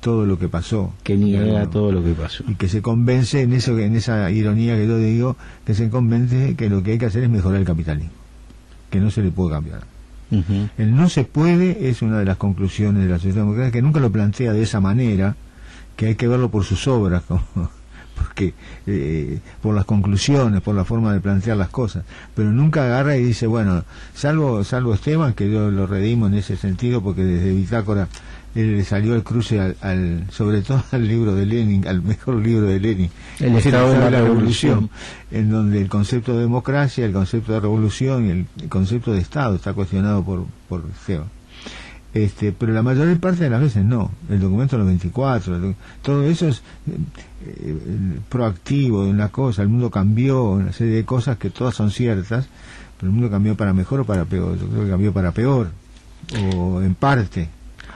[0.00, 0.92] todo lo que pasó.
[1.04, 2.42] que niega Pero- todo lo que pasó.
[2.48, 5.36] y que se convence en eso en esa ironía que yo digo
[5.66, 8.12] que se convence que lo que hay que hacer es mejorar el capitalismo
[8.90, 9.82] que no se le puede cambiar
[10.78, 14.10] el no se puede es una de las conclusiones de la socialdemocracia que nunca lo
[14.12, 15.34] plantea de esa manera
[15.96, 17.70] que hay que verlo por sus obras como-
[18.14, 18.52] porque
[18.86, 23.24] eh, por las conclusiones por la forma de plantear las cosas pero nunca agarra y
[23.24, 23.84] dice bueno
[24.14, 28.08] salvo salvo Esteban que yo lo redimo en ese sentido porque desde Bitácora
[28.54, 32.80] le salió el cruce al, sobre todo al libro de Lenin, al mejor libro de
[32.80, 34.90] Lenin, El Estado de la Revolución.
[35.30, 39.20] en donde el concepto de democracia, el concepto de revolución y el, el concepto de
[39.20, 41.26] Estado está cuestionado por, por Seba.
[42.12, 44.10] Este, pero la mayor parte de las veces no.
[44.28, 46.56] El documento de los 24, el doc- todo eso es
[46.88, 46.98] eh,
[47.46, 49.62] eh, proactivo de una cosa.
[49.62, 52.48] El mundo cambió, una serie de cosas que todas son ciertas,
[52.98, 54.58] pero el mundo cambió para mejor o para peor.
[54.58, 55.70] Yo creo que cambió para peor,
[56.56, 57.48] o en parte.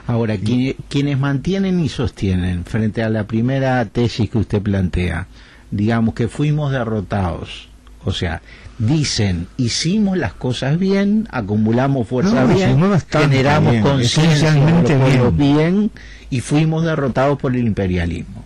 [0.07, 5.27] Ahora, qui- quienes mantienen y sostienen frente a la primera tesis que usted plantea,
[5.71, 7.69] digamos que fuimos derrotados,
[8.03, 8.41] o sea,
[8.77, 12.77] dicen, hicimos las cosas bien, acumulamos fuerza No, bien,
[13.09, 15.37] generamos conciencia bien.
[15.37, 15.91] bien
[16.29, 18.43] y fuimos derrotados por el imperialismo.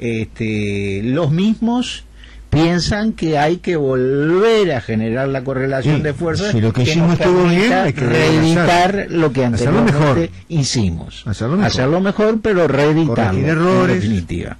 [0.00, 2.04] Este, los mismos
[2.50, 6.82] piensan que hay que volver a generar la correlación Sí, de fuerzas si lo que
[6.82, 10.28] hicimos estuvo bien, hay que reeditar lo que Hacerlo anteriormente mejor.
[10.48, 11.22] hicimos.
[11.26, 11.66] Hacerlo mejor.
[11.70, 13.46] Hacerlo mejor, pero reeditarlo.
[13.46, 13.96] Errores.
[13.96, 14.56] En definitiva.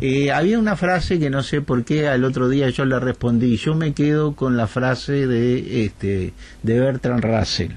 [0.00, 3.56] Eh, había una frase que no sé por qué al otro día yo le respondí.
[3.56, 7.72] Yo me quedo con la frase de, este, de Bertrand Russell,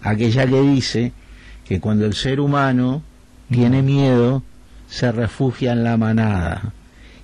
[0.00, 1.12] aquella que dice
[1.66, 3.02] que cuando el ser humano
[3.50, 4.42] tiene miedo,
[4.88, 6.72] se refugia en la manada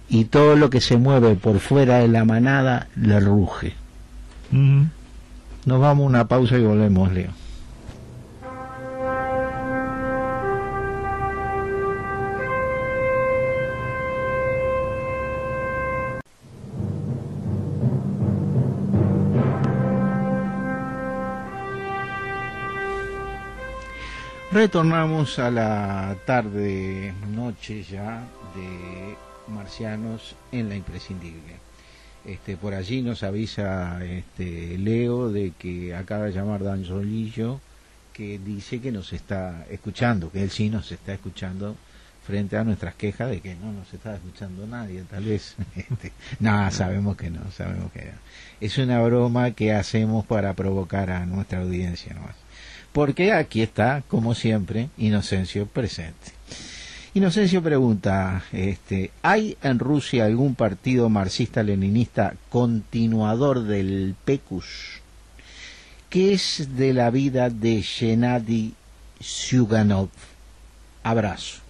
[0.08, 3.74] y todo lo que se mueve por fuera de la manada le ruge.
[4.50, 7.30] Nos vamos a una pausa y volvemos, Leo.
[24.50, 28.24] Retornamos a la tarde, noche ya
[28.56, 31.56] de Marcianos en la imprescindible.
[32.24, 37.60] Este, por allí nos avisa este, Leo de que acaba de llamar Dan Solillo,
[38.12, 41.76] que dice que nos está escuchando, que él sí nos está escuchando
[42.26, 45.56] frente a nuestras quejas de que no nos está escuchando nadie, tal vez.
[45.76, 48.18] Este, no, sabemos que no, sabemos que no.
[48.60, 52.36] Es una broma que hacemos para provocar a nuestra audiencia nomás
[52.92, 56.32] porque aquí está, como siempre, Inocencio presente.
[57.14, 65.00] Inocencio pregunta, este, ¿hay en Rusia algún partido marxista-leninista continuador del PECUS?
[66.10, 68.74] ¿Qué es de la vida de Gennady
[69.22, 70.10] Zyuganov?
[71.02, 71.67] Abrazo.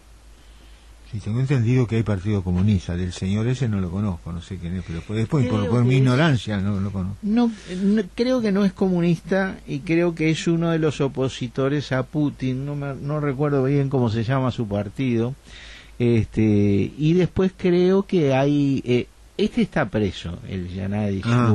[1.10, 4.58] Si tengo entendido que hay Partido Comunista, del señor ese no lo conozco, no sé
[4.58, 7.16] quién es, pero después, por, Creo por mi ignorancia no lo conozco.
[7.22, 7.50] No,
[7.82, 12.02] no- creo que no es comunista y creo que es uno de los opositores a
[12.02, 12.66] Putin.
[12.66, 15.34] No, me- no recuerdo bien cómo se llama su partido.
[15.98, 19.06] Este y después creo que hay eh,
[19.36, 21.46] este está preso, el Yanadi Ah.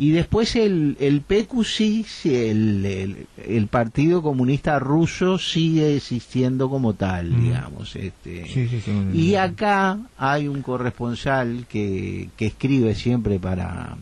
[0.00, 6.94] Y después el, el PQ sí, el, el, el Partido Comunista Ruso sigue existiendo como
[6.94, 7.42] tal, Mm.
[7.42, 7.96] digamos.
[7.96, 13.96] Este, Sí, sí, tengo y acá hay un corresponsal que, que escribe siempre para...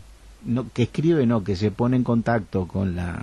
[0.45, 3.19] No, que escribe, no, que se pone en contacto con la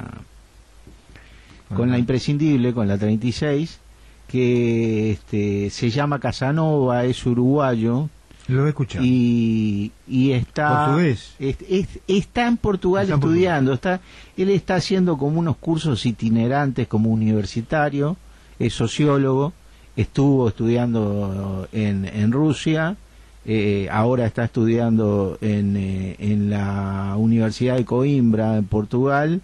[1.76, 3.80] con la imprescindible, con la 36,
[4.28, 8.09] que este, se llama Casanova, es uruguayo
[8.47, 9.05] Lo he escuchado.
[9.05, 11.33] y, y está Portugués.
[11.39, 14.01] es- es- está en Portugal Está estudiando, está
[14.35, 18.17] él está haciendo como unos cursos itinerantes como universitario,
[18.59, 19.53] es sociólogo,
[19.95, 22.97] estuvo estudiando en, en Rusia,
[23.45, 29.41] eh, ahora está estudiando en, eh, en la Universidad de Coimbra en Portugal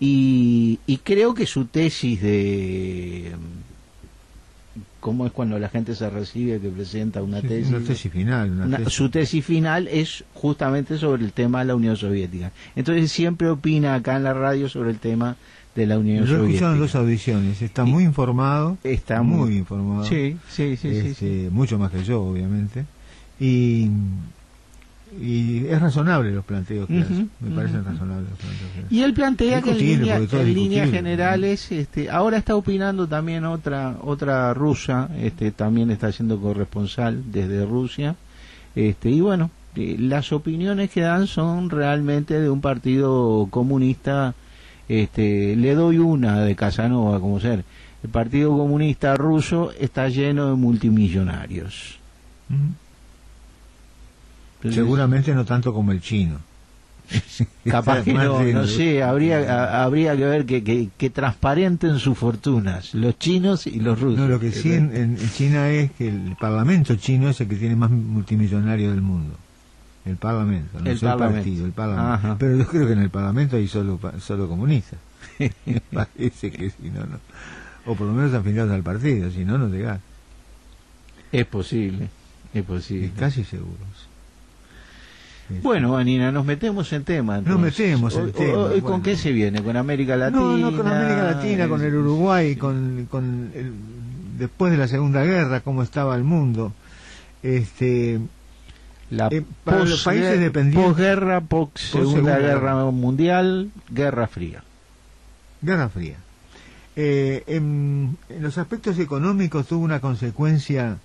[0.00, 3.32] y, y creo que su tesis de
[5.00, 8.50] cómo es cuando la gente se recibe que presenta una Sí, tesis una tesis final.
[8.50, 12.50] Una una- tesis- su tesis final es justamente sobre el tema de la Unión Soviética.
[12.76, 15.36] Entonces siempre opina acá en la radio sobre el tema
[15.74, 16.98] de la Unión escuchado en dos Soviética.
[16.98, 17.62] audiciones.
[17.62, 18.76] Está Y- muy informado.
[18.82, 20.04] Está muy, muy- informado.
[20.04, 21.48] Sí, sí, sí, sí, Este, sí.
[21.52, 22.84] Mucho más que yo, obviamente.
[23.38, 23.88] Y,
[25.20, 27.26] y es razonable los planteos que hace.
[27.40, 27.90] Me parecen ujú.
[27.90, 28.94] razonables los planteos que hace.
[28.94, 34.52] Y él plantea que en, línea- líneas generales, este, ahora está opinando también otra otra
[34.54, 38.16] rusa, este, también está siendo corresponsal desde Rusia,
[38.74, 44.34] este, y bueno, eh, las opiniones que dan son realmente de un partido comunista.
[44.88, 47.62] Este, le doy una de Casanova como ser.
[48.02, 51.98] El Partido Comunista Ruso está lleno de multimillonarios.
[54.62, 56.38] Seguramente no tanto como el chino.
[57.64, 62.92] Capaz que no, no sé, habría, habría que ver que, que, que transparenten sus fortunas,
[62.94, 64.18] los chinos y los rusos.
[64.20, 67.56] No, lo que sí en, en China es que el parlamento chino es el que
[67.56, 69.34] tiene más multimillonario del mundo.
[70.04, 71.36] El parlamento, no El es el parlamento.
[71.44, 72.12] partido, el parlamento.
[72.14, 72.36] Ajá.
[72.38, 74.98] Pero yo creo que en el parlamento hay solo solo comunistas.
[75.92, 77.18] Parece que sí, no, no.
[77.86, 80.00] o por lo menos afiliados al partido, si no, no llegás.
[81.32, 82.08] Es posible,
[82.54, 83.06] es posible.
[83.06, 83.76] Y casi seguros.
[83.78, 84.07] Este,
[85.62, 87.40] Bueno, Vanina, nos metemos en tema.
[87.40, 88.82] Nos metemos en O- o- tema, ¿y bueno.
[88.86, 89.62] ¿Con qué se viene?
[89.62, 90.40] ¿Con América Latina?
[90.42, 92.56] No, no con América Latina, con el Uruguay, Sí.
[92.58, 93.72] con, con el-
[94.38, 96.72] después de la Segunda Guerra, cómo estaba el mundo.
[97.42, 98.20] Este,
[99.10, 102.90] La Eh, para los países dependientes- Posguerra, post Segunda Segunda Guerra Guerra.
[102.90, 104.62] Mundial, Guerra Fría.
[105.62, 106.16] Guerra Fría.
[106.94, 110.98] Eh, en, en los aspectos económicos tuvo una consecuencia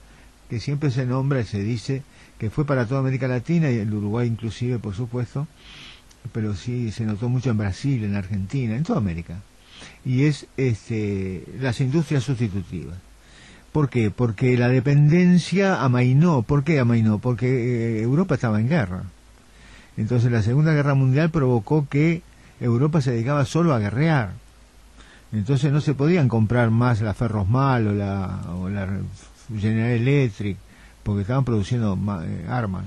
[0.50, 2.02] que siempre se nombra y se dice
[2.44, 5.48] que fue para toda América Latina y el Uruguay inclusive, por supuesto,
[6.34, 9.38] pero sí se notó mucho en Brasil, en Argentina, en toda América.
[10.04, 12.98] Y es este, las industrias sustitutivas.
[13.72, 14.12] ¿Por qué?
[14.12, 16.42] Porque la dependencia amainó.
[16.42, 17.20] ¿Por qué amainó?
[17.20, 19.04] Porque eh, Europa estaba en guerra.
[19.96, 22.24] Entonces la Segunda Guerra Mundial provocó que
[22.60, 24.32] Europa se dedicaba solo a guerrear.
[25.32, 28.90] Entonces no se podían comprar más la Ferrosmal o la, o la
[29.58, 30.58] General Electric
[31.04, 32.86] porque estaban produciendo eh, armas.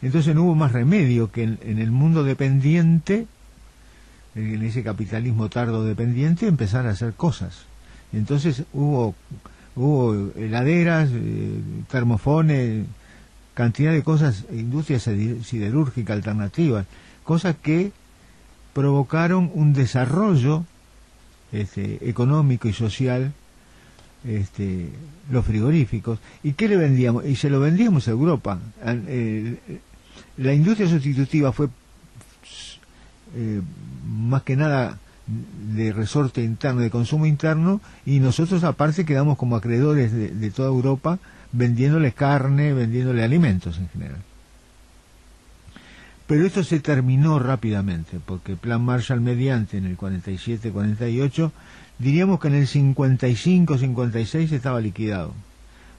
[0.00, 3.26] Entonces no hubo más remedio que en, el mundo dependiente,
[4.34, 7.64] en ese capitalismo tardo dependiente, empezar a hacer cosas.
[8.12, 9.14] Entonces hubo,
[9.76, 12.86] hubo heladeras, eh, termofones,
[13.54, 16.86] cantidad de cosas, industrias sidi- siderúrgicas alternativas,
[17.24, 17.92] cosas que
[18.72, 20.64] provocaron un desarrollo
[21.52, 23.32] este, económico y social
[24.26, 24.88] este,
[25.30, 26.18] los frigoríficos.
[26.42, 27.26] ¿Y qué le vendíamos?
[27.26, 28.58] Y se lo vendíamos a Europa.
[30.36, 31.68] La industria sustitutiva fue
[33.34, 33.60] eh,
[34.06, 34.98] más que nada
[35.74, 40.68] de resorte interno, de consumo interno, y nosotros aparte quedamos como acreedores de, de toda
[40.68, 41.18] Europa
[41.52, 44.18] vendiéndole carne, vendiéndole alimentos en general.
[46.26, 51.50] Pero esto se terminó rápidamente, porque el Plan Marshall mediante en el 47-48,
[51.98, 55.34] diríamos que en el 55-56 estaba liquidado.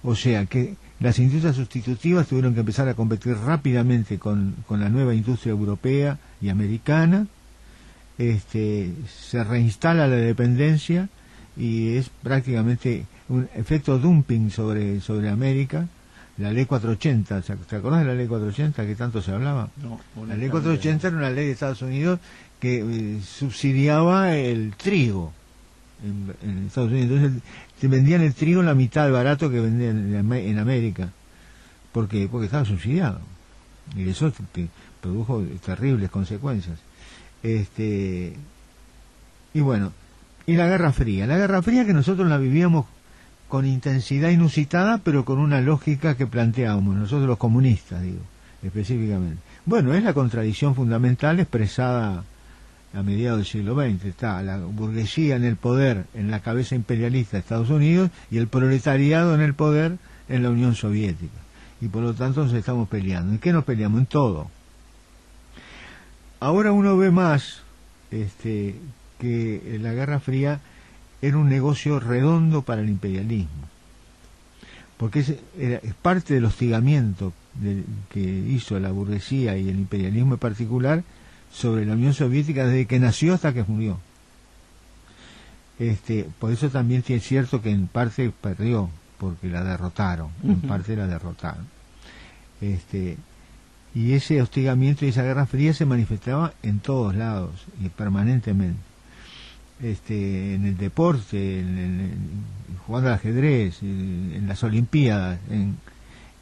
[0.03, 4.89] O sea que las industrias sustitutivas tuvieron que empezar a competir rápidamente con, con la
[4.89, 7.27] nueva industria europea y americana.
[8.17, 11.09] Este, se reinstala la dependencia
[11.57, 15.87] y es prácticamente un efecto dumping sobre, sobre América.
[16.37, 19.69] La ley 480, ¿se- ¿te acordás de la ley 480 que tanto se hablaba?
[19.81, 22.19] No, La ley 480 era una ley de Estados Unidos
[22.59, 25.31] que eh, subsidiaba el trigo
[26.03, 27.11] en, en Estados Unidos.
[27.21, 27.43] Entonces
[27.79, 31.09] te vendían el trigo la mitad de barato que vendían en, Am- en América.
[31.91, 32.27] ¿Por qué?
[32.31, 33.19] Porque estaba subsidiado.
[33.95, 34.69] Y eso te
[35.01, 36.79] produjo terribles consecuencias.
[37.43, 38.33] Este
[39.53, 39.91] y bueno,
[40.47, 41.27] y la Guerra Fría.
[41.27, 42.85] La Guerra Fría que nosotros la vivíamos
[43.53, 48.17] con intensidad inusitada, pero con una lógica que planteábamos, nosotros los comunistas, digo,
[48.63, 49.37] específicamente.
[49.67, 52.23] Bueno, es la contradicción fundamental expresada
[52.95, 54.05] a mediados del siglo XX.
[54.05, 58.47] Está la burguesía en el poder, en la cabeza imperialista de Estados Unidos, y el
[58.47, 59.97] proletariado en el poder
[60.29, 61.37] en la Unión Soviética.
[61.79, 63.33] Y por lo tanto nos estamos peleando.
[63.33, 63.99] ¿En qué nos peleamos?
[63.99, 64.49] En todo.
[66.39, 67.61] Ahora uno ve más
[68.09, 68.77] este,
[69.19, 70.59] que la Guerra Fría
[71.23, 73.49] era un negocio redondo para el imperialismo,
[74.97, 80.33] porque es, era- es parte del hostigamiento de- que hizo la burguesía y el imperialismo
[80.33, 81.03] en particular
[81.51, 83.99] sobre la Unión Soviética desde que nació hasta que murió.
[85.79, 90.95] Este, por eso también es cierto que en parte perdió, porque la derrotaron, en parte
[90.95, 91.65] la derrotaron.
[92.61, 93.17] Este,
[93.95, 97.51] y ese hostigamiento y esa guerra fría se manifestaba en todos lados
[97.83, 98.77] y permanentemente
[99.81, 102.13] este, en el deporte, en, en-
[102.85, 105.77] jugando al ajedrez, en, las Olimpiadas, en-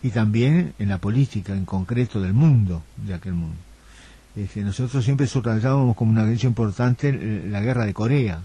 [0.03, 3.55] y también en la política en concreto del mundo, de aquel mundo.
[4.35, 7.11] Este, nosotros siempre subrayábamos como una hecho importante
[7.47, 8.41] la guerra de Corea,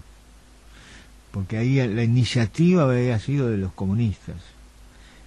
[1.31, 4.35] porque ahí la iniciativa había sido de los comunistas.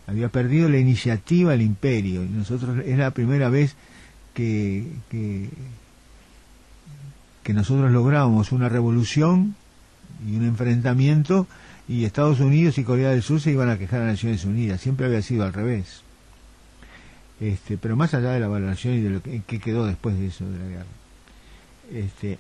[0.06, 3.74] Había perdido la iniciativa el imperio, y nosotros es la primera vez
[4.34, 5.48] que, que,
[7.51, 9.57] que nosotros lográbamos una revolución
[10.24, 11.48] y un enfrentamiento
[11.88, 14.80] y Estados Unidos y Corea del Sur se iban a quejar a Naciones Unidas.
[14.80, 16.03] Siempre había sido al revés.
[17.40, 20.28] Este, pero más allá de la valoración y de lo que, que quedó después de
[20.28, 20.84] eso de la guerra.
[21.92, 22.38] Este,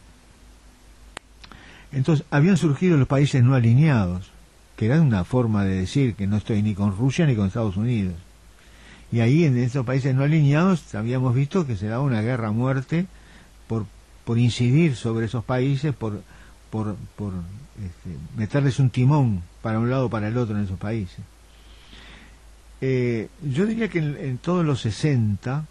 [1.90, 4.30] entonces, habían surgido los países no alineados,
[4.76, 7.76] que era una forma de decir que no estoy ni con Rusia ni con Estados
[7.76, 8.14] Unidos.
[9.10, 12.52] Y ahí en estos países no alineados habíamos visto que se daba una guerra a
[12.52, 13.08] muerte
[14.30, 16.22] por, incidir sobre esos países, por,
[16.70, 17.32] por, por
[17.78, 21.18] este, meterles un timón para un lado o para el otro en esos países.
[22.80, 25.66] Eh, yo diría que en, en todos los 60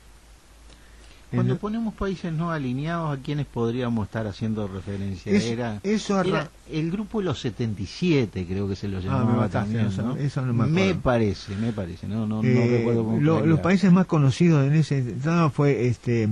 [1.31, 5.31] Cuando el- ponemos países no alineados, ¿a quiénes podríamos estar haciendo referencia?
[5.31, 9.01] Es- era, eso arra- era el grupo de los 77, creo que se lo Ah,
[9.01, 10.17] me llamaba mataste, también, ¿no?
[10.17, 11.01] eso no me acuerdo.
[11.01, 14.73] parece, me parece, no, no, no Eh, recuerdo con lo- los países más conocidos en
[14.73, 16.27] ese estado fue este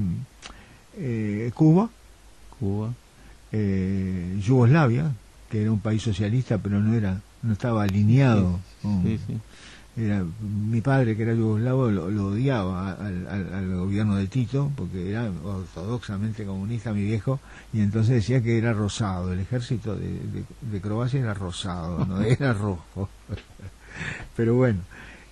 [0.99, 1.89] eh, Cuba,
[2.59, 2.93] Cuba.
[3.51, 5.11] eh, Yugoslavia,
[5.49, 8.59] que era un país socialista, pero no era, no estaba alineado.
[8.81, 9.37] con- Sí, sí.
[10.03, 10.23] era-
[10.69, 15.09] mi padre, que era yugoslavo, lo, lo odiaba al, al- al gobierno de Tito, porque
[15.11, 17.39] era ortodoxamente comunista mi viejo,
[17.73, 22.21] y entonces decía que era rosado, el ejército de, de- de Croacia era rosado, no
[22.21, 23.09] era rojo.
[24.35, 24.79] pero bueno.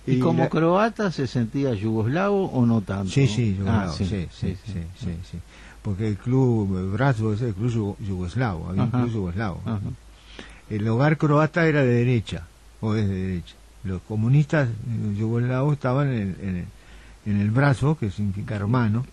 [0.08, 3.10] ¿Y, como la- croata se sentía yugoslavo o no tanto?
[3.10, 5.38] Sí, sí, Ah, yugoslavo, sí, sí, sí, sí, sí.
[5.86, 9.62] Porque el club Bratstvo es el club yugo- yugoslavo, había un club yugoslavo.
[9.64, 9.80] Ajá.
[10.68, 12.46] El hogar croata era de derecha,
[12.80, 13.54] o es de derecha.
[13.84, 16.64] Los comunistas eh, yugoslavos estaban en el, en el,
[17.26, 19.06] en el brazo, que significa hermano,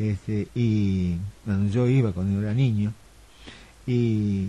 [0.00, 1.14] este, y
[1.44, 2.92] cuando yo iba cuando yo era niño,
[3.86, 4.48] y,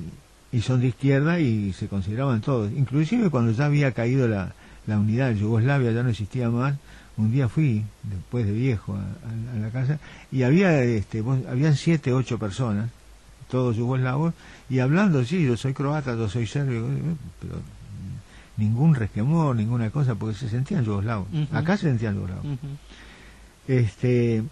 [0.52, 2.72] y son de izquierda y se consideraban todos.
[2.72, 4.54] Inclusive cuando ya había caído la,
[4.88, 6.74] la unidad de Yugoslavia, ya no existía más,
[7.18, 10.00] un día fui, después de viejo, a, a- a la casa,
[10.32, 12.90] y había, este, vos- habían siete, ocho personas,
[13.50, 14.34] todos yugoslavos,
[14.70, 17.02] y hablando, sí, yo soy croata, yo soy serbio, eh,
[17.40, 17.56] pero
[18.58, 21.28] ningún resquemor, ninguna cosa, porque se sentían yugoslavos.
[21.54, 22.46] Acá se sentían yugoslavos.
[23.68, 24.44] Este,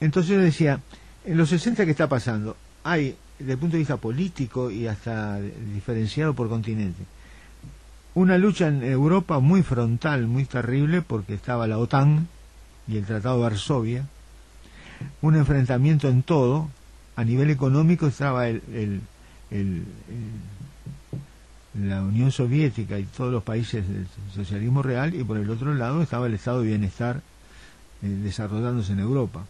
[0.00, 0.80] entonces yo decía,
[1.24, 5.38] en los 60 que está pasando, hay, desde el punto de vista político y hasta
[5.74, 7.02] diferenciado por continente,
[8.16, 12.28] una lucha en Europa muy frontal, muy terrible, porque estaba la OTAN
[12.88, 14.06] y el Tratado de Varsovia,
[15.20, 16.70] un enfrentamiento en todo,
[17.14, 18.62] a nivel económico estaba el,
[19.50, 19.84] el-
[21.78, 26.00] la Unión Soviética y todos los países del socialismo real, y por el otro lado
[26.00, 27.20] estaba el estado de bienestar
[28.02, 29.44] eh, desarrollándose en Europa,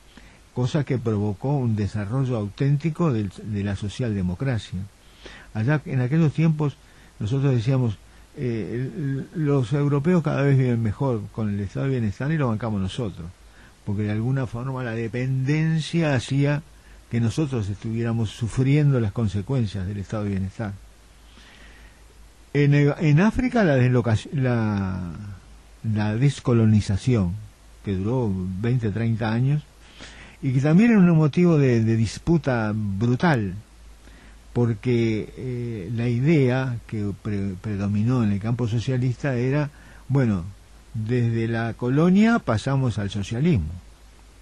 [0.55, 3.31] cosa que provocó un desarrollo auténtico de
[3.63, 4.81] la socialdemocracia.
[5.55, 6.77] Allá en aquellos tiempos
[7.21, 7.97] nosotros decíamos,
[8.39, 12.81] eh, los europeos cada vez viven mejor con el estado de bienestar y lo bancamos
[12.81, 13.27] nosotros,
[13.85, 16.63] porque de alguna forma la dependencia hacía
[17.11, 20.73] que nosotros estuviéramos sufriendo las consecuencias del estado de bienestar.
[22.53, 23.77] En, en África la,
[24.33, 25.13] la,
[25.95, 27.35] la descolonización,
[27.85, 28.31] que duró
[28.61, 29.63] 20, 30 años,
[30.43, 33.55] y que también era un motivo de disputa brutal,
[34.57, 39.69] porque eh, la idea que pre- predominó en el campo socialista era,
[40.09, 40.45] bueno,
[40.95, 43.69] desde la colonia pasamos al socialismo.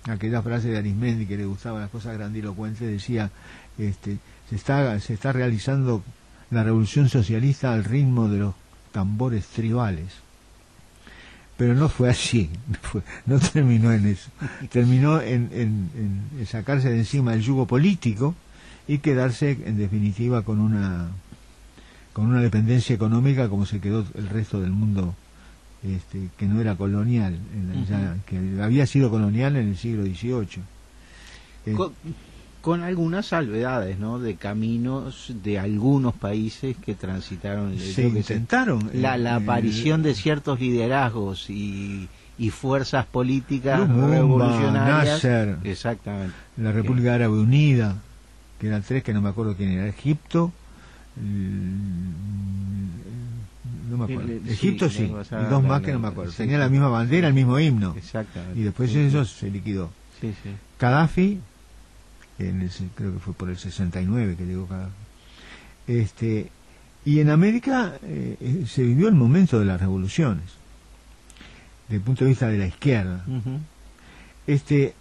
[0.04, 3.32] Aquella frase de Arismendi que le gustaban las cosas grandilocuentes decía,
[3.76, 6.04] este, se está, se está realizando
[6.52, 8.54] la revolución socialista al ritmo de los
[8.92, 10.12] tambores tribales.
[11.56, 12.50] Pero no fue así,
[13.26, 14.30] no terminó en eso.
[14.70, 15.90] Terminó en, en-
[16.38, 18.36] en sacarse de encima el yugo político
[18.88, 21.08] y quedarse en definitiva con una
[22.12, 25.14] con una dependencia económica como se quedó el resto del mundo
[25.82, 30.04] este, que no era colonial, en la- ya- que había sido colonial en el siglo
[30.04, 30.62] XVIII.
[31.66, 31.92] Eh, Con,
[32.62, 34.18] con algunas salvedades, ¿no?
[34.18, 37.76] De caminos de algunos países que transitaron.
[37.78, 42.08] se sé, intentaron la, eh, la eh, aparición de ciertos liderazgos y,
[42.38, 45.06] y fuerzas políticas Lumumba, revolucionarias.
[45.22, 45.56] Nasser.
[45.64, 46.34] Exactamente.
[46.56, 47.96] la República Árabe Unida,
[48.64, 50.50] que eran tres que no me acuerdo quién era, Egipto,
[53.90, 56.88] no me acuerdo, Egipto sí, y dos más que no me acuerdo, tenía la misma
[56.88, 58.58] bandera, el mismo himno, Exactamente.
[58.58, 59.90] y después eso se liquidó.
[60.20, 60.50] Sí, sí.
[60.80, 61.40] Gaddafi,
[62.38, 64.92] en el se- creo que fue por el 69 que llegó Gaddafi,
[65.86, 66.50] este,
[67.04, 70.44] y en América eh, eh, se vivió el momento de las revoluciones,
[71.88, 73.24] desde el punto de vista de la izquierda.
[74.46, 74.94] Este,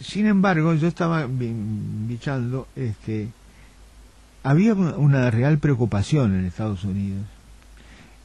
[0.00, 3.28] sin embargo, yo estaba bichando, este,
[4.42, 7.24] había una, una real preocupación en Estados Unidos.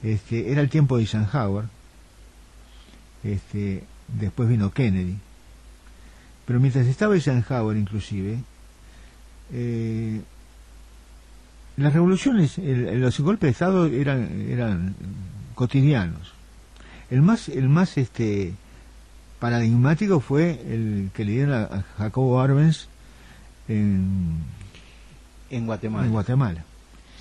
[0.03, 1.65] Este, era el tiempo de Eisenhower.
[3.23, 3.83] Este,
[4.19, 5.17] después vino Kennedy.
[6.45, 8.37] Pero mientras estaba Eisenhower, inclusive,
[9.51, 10.21] eh,
[11.77, 14.95] las revoluciones, el- los golpes de Estado eran, eran
[15.55, 16.33] cotidianos.
[17.09, 18.53] El más, el más este,
[19.45, 22.87] paradigmático fue el que le dieron a, Jacobo Arbenz
[23.67, 24.37] en,
[25.51, 26.07] En Guatemala.
[26.07, 26.63] en Guatemala.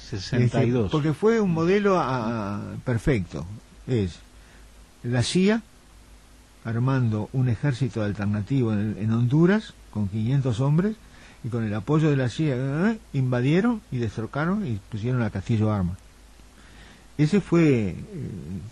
[0.08, 0.84] 62.
[0.86, 3.44] Este, porque fue un modelo a- perfecto.
[3.86, 4.20] Es
[5.02, 5.60] la CIA
[6.64, 10.96] armando un ejército alternativo en, en Honduras con 500 hombres
[11.44, 15.70] y con el apoyo de la CIA eh, invadieron y destrocaron y pusieron a Castillo
[15.70, 15.98] armas.
[17.16, 17.94] Ese fue eh,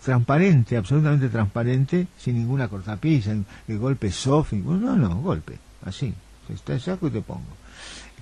[0.03, 3.35] transparente, absolutamente transparente, sin ninguna cortapisa,
[3.67, 6.13] el golpe soft, no, no, golpe, así,
[6.49, 7.41] está saco y te pongo.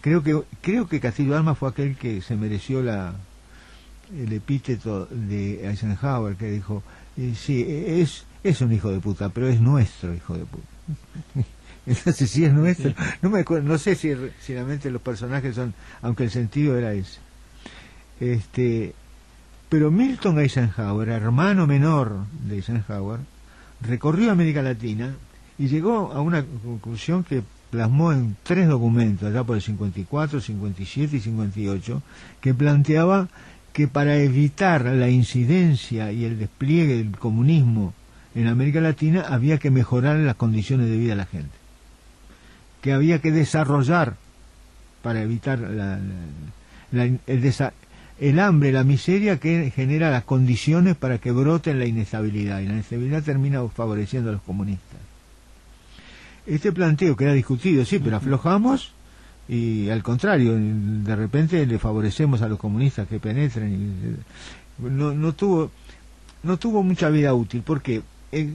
[0.02, 3.14] Creo que creo que Castillo Alma fue aquel que se mereció la
[4.16, 6.84] el epíteto de Eisenhower que dijo,
[7.18, 10.68] eh, sí, es es un hijo de puta, pero es nuestro hijo de puta.
[11.86, 12.94] Entonces sí es nuestro.
[13.22, 17.20] No me no sé si, si realmente los personajes son, aunque el sentido era ese.
[18.20, 18.94] Este,
[19.72, 23.22] pero Milton Eisenhower, hermano menor de Eisenhower,
[23.80, 25.16] recorrió América Latina
[25.58, 31.16] y llegó a una conclusión que plasmó en tres documentos, allá por el 54, 57
[31.16, 32.02] y 58,
[32.42, 33.30] que planteaba
[33.72, 37.94] que para evitar la incidencia y el despliegue del comunismo
[38.36, 41.56] en América Latina había que mejorar las condiciones de vida de la gente,
[42.82, 44.18] que había que desarrollar
[45.02, 45.98] para evitar la,
[46.92, 47.72] el, desa,
[48.22, 52.74] el hambre, la miseria que genera las condiciones para que brote la inestabilidad, y la
[52.74, 55.00] inestabilidad termina favoreciendo a los comunistas.
[56.46, 58.94] Este planteo que era discutido, sí, pero aflojamos
[59.48, 63.74] y al contrario, de repente le favorecemos a los comunistas que penetren.
[64.80, 65.72] Y, no, no, tuvo,
[66.44, 68.50] no tuvo mucha vida útil, porque eh,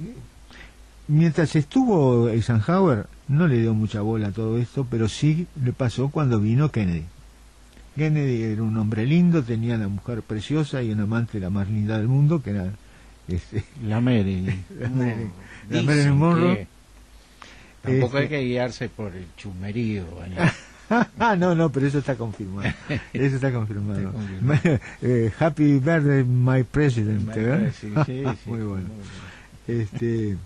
[1.09, 6.09] mientras estuvo Eisenhower no le dio mucha bola a todo esto, pero sí le pasó
[6.09, 7.05] cuando vino Kennedy.
[7.97, 11.99] Kennedy era un hombre lindo, tenía una mujer preciosa y un amante la más linda
[11.99, 12.71] del mundo, que era
[13.27, 14.65] este, la Mary.
[14.79, 15.31] la Mary,
[15.71, 16.67] la Mary Monroe.
[17.83, 20.05] Tampoco hay este, que guiarse por el chumerío.
[21.19, 22.69] ah, no, no, pero eso está confirmado.
[23.13, 24.13] Eso está confirmado.
[25.03, 27.31] Eh, happy birthday, my president.
[27.35, 27.73] ¿eh?
[27.81, 28.89] sí, sí, Muy bueno.
[29.67, 30.37] Este,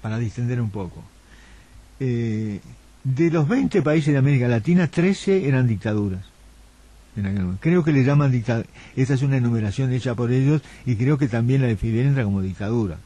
[0.00, 1.02] para distender un poco.
[2.00, 2.60] Eh,
[3.04, 6.20] de los 20 países de América Latina, 13 eran dictaduras.
[7.60, 8.68] Creo que le llaman dictadura.
[8.96, 12.24] Esta es una enumeración hecha por ellos y creo que también la de Fidel entra
[12.24, 12.96] como dictadura.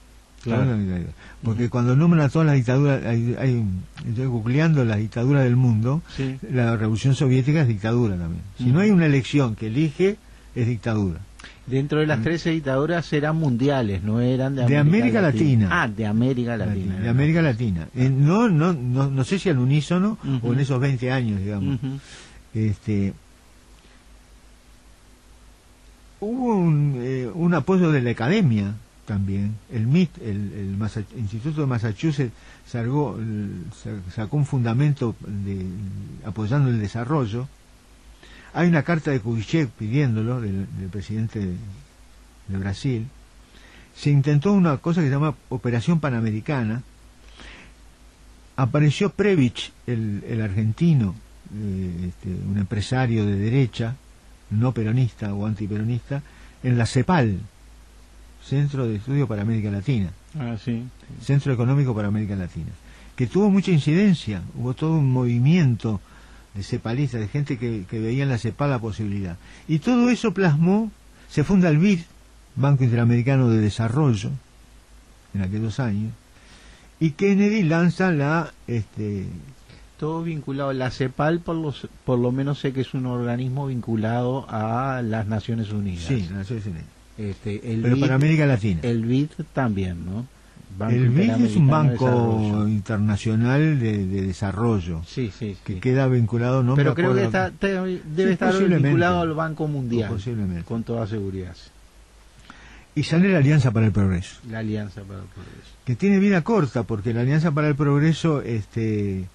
[1.42, 3.64] Porque cuando nombran a todas las dictaduras, hay,
[4.08, 6.02] estoy googleando las dictaduras del mundo,
[6.50, 8.42] la revolución soviética es dictadura también.
[8.58, 10.18] Si no hay una elección que elige,
[10.54, 11.18] es dictadura.
[11.66, 15.68] Dentro de las 13 dictaduras eran mundiales, no eran de América, Latina.
[15.72, 16.96] Ah, de América Latina.
[16.98, 17.88] De América Latina.
[17.96, 21.80] Eh, no, no, no, no sé si al unísono o en esos 20 años, digamos.
[22.54, 23.14] este,
[26.20, 29.56] hubo un, eh, un, apoyo de la academia también.
[29.72, 30.76] El MIT, el,
[31.18, 32.32] Instituto de Massachusetts,
[32.64, 33.18] sacó,
[34.14, 35.66] sacó un fundamento de,
[36.24, 37.48] apoyando el desarrollo
[38.56, 43.06] hay una carta de Kubitschek pidiéndolo, del, presidente de, Brasil.
[43.94, 46.82] Se intentó una cosa que se llama Operación Panamericana.
[48.56, 51.14] Apareció Previch, el, argentino,
[51.54, 53.94] eh, este, un empresario de derecha,
[54.48, 56.22] no peronista o antiperonista,
[56.62, 57.38] en la CEPAL,
[58.42, 60.08] Centro de Estudio para América Latina.
[60.38, 60.82] Ah, sí.
[61.20, 62.70] Centro Económico para América Latina.
[63.16, 66.00] Que tuvo mucha incidencia, hubo todo un movimiento
[66.56, 69.36] de cepalistas, de gente que, veía en la CEPAL la posibilidad.
[69.68, 70.90] Y todo eso plasmó,
[71.28, 72.00] se funda el BID,
[72.56, 74.30] Banco Interamericano de Desarrollo,
[75.34, 76.12] en aquellos años,
[76.98, 78.52] y Kennedy lanza la...
[78.66, 79.26] Este,
[79.98, 84.46] todo vinculado, la CEPAL por, los, por lo menos sé que es un organismo vinculado
[84.48, 86.04] a las Naciones Unidas.
[86.04, 86.86] Sí, las Naciones Unidas.
[87.16, 88.80] Este, el Pero para América Latina.
[88.82, 90.26] El BID también, ¿no?
[90.90, 96.94] El BID es un banco internacional de, desarrollo sí, sí, que queda vinculado no pero
[96.94, 100.64] creo que está, debe estar vinculado al Banco Mundial posiblemente.
[100.64, 101.54] con toda seguridad.
[102.94, 104.36] Y sale la Alianza para el Progreso.
[104.48, 105.70] La Alianza para el Progreso.
[105.84, 109.26] Que tiene vida corta porque la Alianza para el Progreso este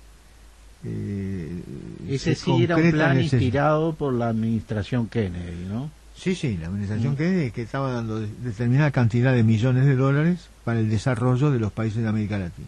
[0.83, 1.61] eh,
[2.09, 5.91] ese sí era un plan inspirado por la administración Kennedy ¿no?
[6.21, 7.17] Sí, sí, la administración mm.
[7.17, 11.71] Kennedy que estaba dando determinada cantidad de millones de dólares para el desarrollo de los
[11.71, 12.67] países de América Latina.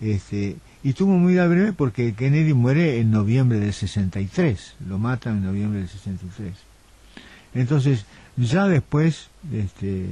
[0.00, 5.46] Este, y tuvo muy breve porque Kennedy muere en noviembre del 63, lo matan en
[5.46, 6.54] noviembre del 63.
[7.54, 8.04] Entonces,
[8.36, 10.06] ya después este,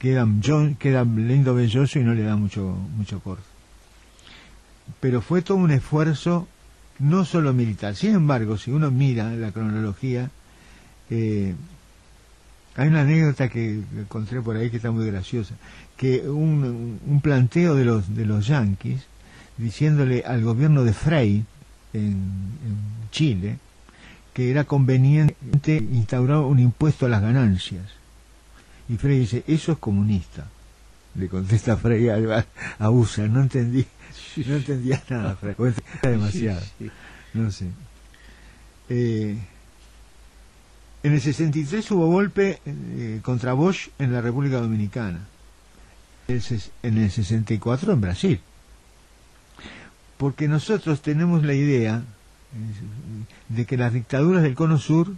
[0.00, 3.44] queda, John, queda lindo belloso y no le da mucho, mucho corto.
[4.98, 6.48] Pero fue todo un esfuerzo,
[6.98, 7.94] no solo militar.
[7.94, 10.28] Sin embargo, si uno mira la cronología,
[11.14, 11.54] eh,
[12.74, 15.54] hay una anécdota que encontré por ahí que está muy graciosa,
[15.94, 19.02] que un, un planteo de los, de los yanquis
[19.58, 21.44] diciéndole al gobierno de Frey
[21.92, 22.62] en,
[23.10, 23.58] Chile
[24.32, 27.84] que era conveniente instaurar un impuesto a las ganancias.
[28.88, 30.46] Y Frey dice, eso es comunista.
[31.14, 32.46] Le contesta Frey a,
[32.78, 33.84] a USA, no entendí,
[34.46, 35.54] no entendía nada, Frey,
[36.02, 36.62] demasiado,
[37.34, 37.66] no sé.
[38.88, 39.36] Eh,
[41.02, 45.20] En el 63 hubo golpe eh, contra Bosch en la República Dominicana.
[46.28, 48.40] En el 64 en Brasil.
[50.16, 55.12] Porque nosotros tenemos la idea eh, de que las dictaduras del Cono Sur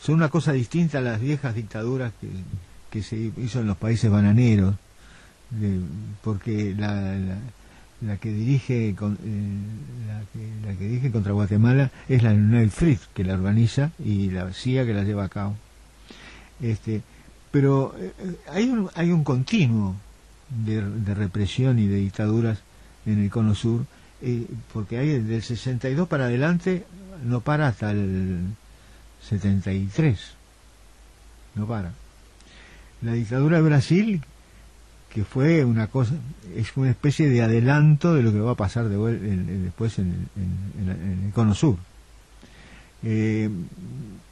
[0.00, 2.28] son una cosa distinta a las viejas dictaduras que,
[2.90, 4.76] que se hizo en los países bananeros,
[6.22, 7.38] porque la, la,
[8.20, 13.34] que dirige eh, la, que, la, dirige contra Guatemala es la United Fritz que la
[13.34, 15.56] organiza y la CIA que la lleva a cabo.
[16.60, 17.02] Este,
[17.50, 18.12] pero eh,
[18.50, 19.96] hay un, hay un continuo
[20.64, 22.58] de, de, represión y de dictaduras
[23.06, 23.84] en el Cono Sur,
[24.22, 26.84] eh, porque hay del 62 para adelante
[27.24, 28.40] no para hasta el
[29.28, 30.18] 73,
[31.56, 31.92] no para
[33.02, 34.22] la dictadura de Brasil,
[35.12, 36.14] que fue una cosa,
[36.54, 41.54] es una especie de adelanto de lo que va a pasar después en, el Cono
[41.54, 41.76] Sur.
[43.02, 43.48] Eh,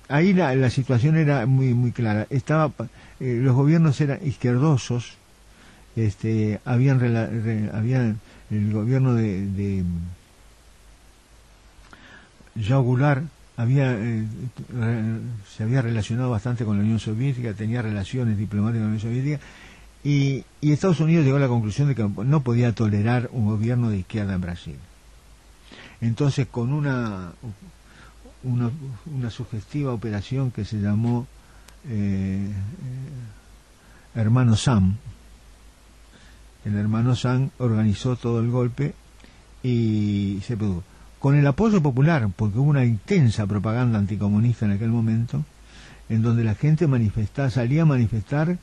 [0.08, 2.26] ahí la, situación era muy muy clara.
[2.30, 2.72] Estaba,
[3.20, 5.14] eh, los gobiernos eran izquierdosos,
[5.96, 7.00] este, habían,
[7.72, 8.20] habían
[8.50, 9.84] el gobierno de, de
[13.56, 14.24] había eh,
[15.56, 19.40] se había relacionado bastante con la Unión Soviética, tenía relaciones diplomáticas con la Unión Soviética
[20.04, 23.98] y, Estados Unidos llegó a la conclusión de que no podía tolerar un gobierno de
[23.98, 24.76] izquierda en Brasil.
[26.00, 27.32] Entonces, con una,
[28.42, 31.26] una, sugestiva operación que se llamó
[31.88, 32.50] eh,
[34.14, 34.96] Hermano Sam,
[36.64, 38.94] el hermano Sam organizó todo el golpe
[39.62, 40.82] y se produjo
[41.26, 45.44] con el apoyo popular, porque hubo una intensa propaganda anticomunista en aquel momento,
[46.08, 48.58] en donde la gente manifestaba, salía a manifestar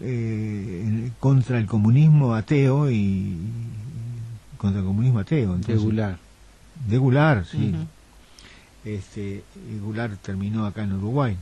[0.00, 3.36] eh, contra el comunismo ateo y
[4.56, 5.56] contra el comunismo ateo.
[5.56, 6.18] de Gular.
[6.88, 7.74] De Gular, sí.
[8.84, 9.42] este,
[9.82, 11.36] Gular terminó acá en Uruguay.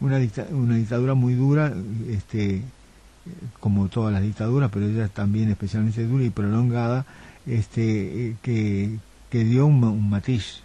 [0.00, 0.18] Una,
[0.50, 1.74] una dictadura muy dura,
[2.08, 2.62] este,
[3.60, 7.04] como todas las dictaduras, pero ella también especialmente dura y prolongada,
[7.46, 10.62] este, eh, que, que dio un, matiz.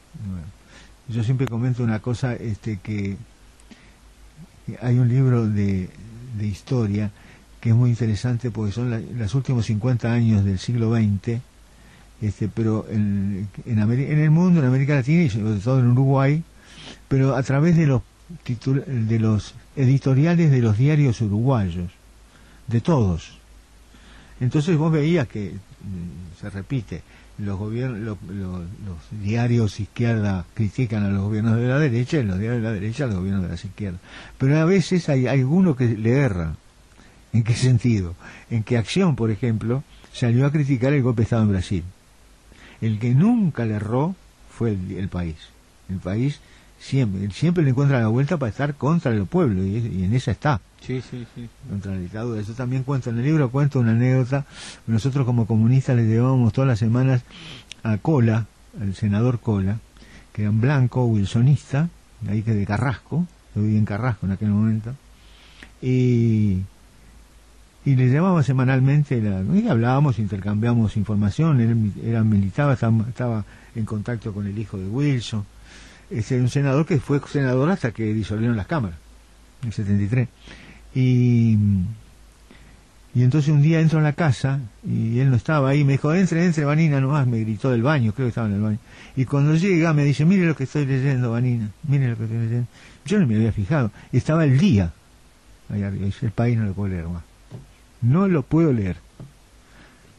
[1.08, 3.18] Yo siempre comento una cosa, este, que
[4.82, 5.90] hay un libro de,
[6.38, 7.12] de historia
[7.62, 11.40] que es muy interesante porque son los últimos 50 años del siglo XX,
[12.22, 16.44] este, pero en, en, en, el mundo, en América Latina y sobre todo en Uruguay,
[17.08, 18.02] pero a través de los,
[18.46, 21.92] de los editoriales de los diarios uruguayos,
[22.68, 23.38] de todos.
[24.40, 27.02] Entonces vos veías que mm, se repite,
[27.38, 32.62] los gobiernos, los diarios izquierda critican a los gobiernos de la derecha y los diarios
[32.62, 33.98] de la derecha a los gobiernos de la izquierda.
[34.38, 36.56] Pero a veces hay, alguno que le erra.
[37.34, 38.16] ¿En qué sentido?
[38.50, 39.84] En que Acción, por ejemplo,
[40.14, 41.84] salió a criticar el golpe de Estado en Brasil.
[42.82, 44.16] El que nunca le erró
[44.50, 45.36] fue el país.
[45.90, 46.40] El país
[46.80, 50.62] siempre, siempre le encuentra la vuelta para estar contra el pueblo y, en esa está.
[50.86, 51.50] Sí, sí, sí.
[51.70, 52.40] Contra la dictadura.
[52.40, 54.46] Eso también cuento en el libro, cuento una anécdota.
[54.88, 57.24] Nosotros como comunistas le llevábamos todas las semanas
[57.84, 58.46] a Cola,
[58.80, 59.80] al senador Cola,
[60.34, 61.90] que era un blanco, wilsonista,
[62.28, 63.26] ahí que de Carrasco,
[63.56, 64.96] yo vivía en Carrasco en aquel momento,
[65.82, 66.62] y,
[67.86, 74.34] y le llevábamos semanalmente, y hablábamos, intercambiamos información, él era militar, estaba, estaba en contacto
[74.34, 75.46] con el hijo de Wilson,
[76.10, 78.98] es un senador que fue senador hasta que disolvieron las cámaras,
[79.62, 80.28] en el 73.
[80.96, 81.58] Y,
[83.14, 86.14] y entonces un día entro en la casa y él no estaba ahí, me dijo,
[86.14, 88.80] entre, entre, Vanina, nomás, me gritó del baño, creo que estaba en el baño.
[89.16, 92.40] Y cuando llega me dice, mire lo que estoy leyendo, Vanina, mire lo que estoy
[92.40, 92.68] leyendo.
[93.06, 94.92] Yo no me había fijado, estaba el día
[95.70, 97.24] el país no lo puedo leer más.
[98.02, 98.98] No lo puedo leer.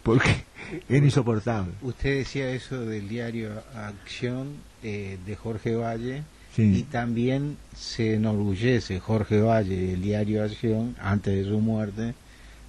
[0.03, 0.45] Porque
[0.89, 1.73] era insoportable.
[1.83, 6.23] Usted decía eso del diario Acción eh, de Jorge Valle
[6.57, 12.15] y también se enorgullece Jorge Valle, el diario Acción, antes de su muerte,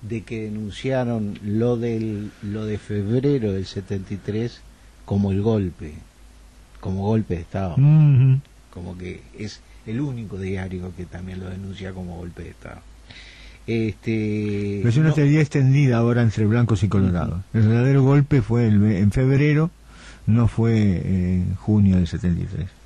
[0.02, 4.62] de que denunciaron lo, del, lo de febrero del 73
[5.06, 5.94] como el golpe,
[6.80, 7.76] como golpe de Estado.
[8.74, 12.82] Como que es el único diario que también lo denuncia como golpe de Estado.
[13.66, 17.42] Este, Pero es una teoría extendida ahora entre blancos y colorados.
[17.54, 19.72] El verdadero golpe fue en febrero,
[20.26, 22.77] no fue en junio del 73.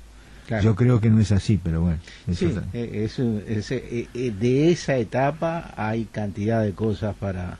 [0.62, 1.98] Yo creo que no es así, pero bueno.
[2.34, 7.58] Sí, eh, eh, eh, de esa etapa hay cantidad de cosas para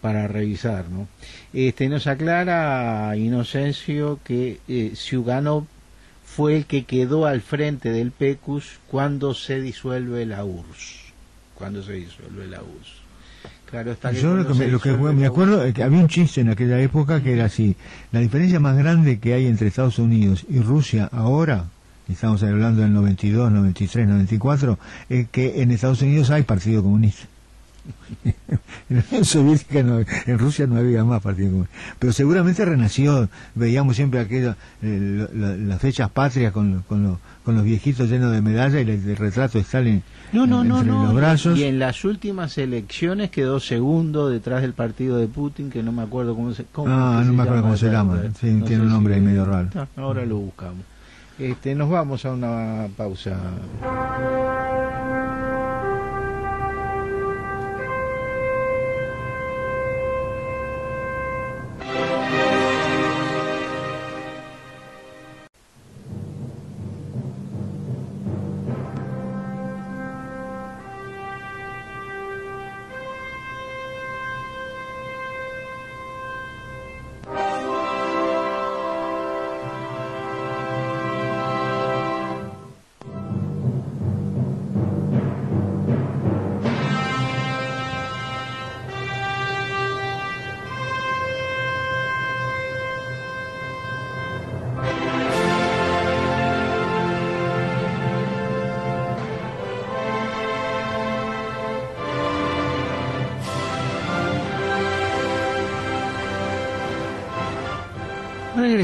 [0.00, 1.08] para revisar, ¿no?
[1.52, 4.94] Este nos aclara Inocencio que eh,
[6.24, 11.08] fue el que quedó al frente del PECUS cuando se disuelve la URSS
[11.54, 12.98] cuando se disuelve la URSS.
[13.68, 14.46] Claro, está Yo lo
[14.80, 17.76] que, me, acuerdo es que había un chiste en aquella época que era así.
[18.12, 21.66] La diferencia más grande que hay entre Estados Unidos y Rusia ahora
[22.12, 24.78] estamos hablando del 92, 93, 94,
[25.08, 27.26] es que en Estados Unidos hay Partido Comunista.
[28.24, 31.74] en la Unión Soviética, no, en Rusia no había más Partido Comunista.
[31.98, 37.18] Pero seguramente renació, veíamos siempre aquello, eh, la- la- las fechas patrias con, con, lo-
[37.44, 40.02] con los viejitos llenos de medallas y el, el retrato de Stalin
[40.32, 41.04] No, no, en- no, entre no.
[41.04, 41.58] los brazos.
[41.58, 46.02] Y en las últimas elecciones quedó segundo detrás del partido de Putin, que no me
[46.02, 48.20] acuerdo cómo se cómo Ah, no me acuerdo cómo se llama.
[48.38, 49.68] Sí, tiene un nombre ahí medio raro.
[49.74, 50.82] Ah, ahora lo buscamos.
[51.38, 53.38] Este, nos vamos a una pausa.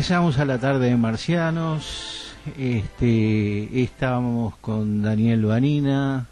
[0.04, 2.34] Regresamos a la tarde de Marcianos.
[2.58, 6.26] Este, estábamos con Daniel Vanina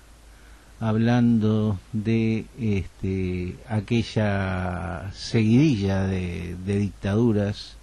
[0.78, 7.78] hablando de este, aquella seguidilla de, dictaduras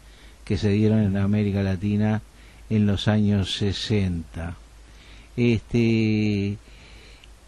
[0.46, 2.22] que se dieron en América Latina
[2.70, 4.56] en los años 60.
[5.38, 6.56] Este,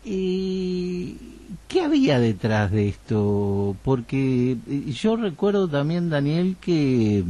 [0.04, 3.76] ¿Qué había detrás de esto?
[3.84, 4.58] Porque
[5.00, 7.24] yo recuerdo también, Daniel, que,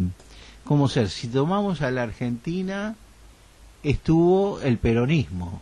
[0.64, 2.96] como ser, si tomamos a la Argentina,
[3.84, 5.62] estuvo el peronismo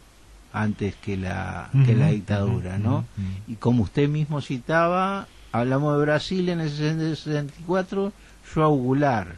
[0.51, 3.05] antes que la, que la dictadura, ¿no?
[3.47, 8.11] Y como usted mismo citaba, hablamos de Brasil en el 64,
[8.53, 9.29] Joao Goulart.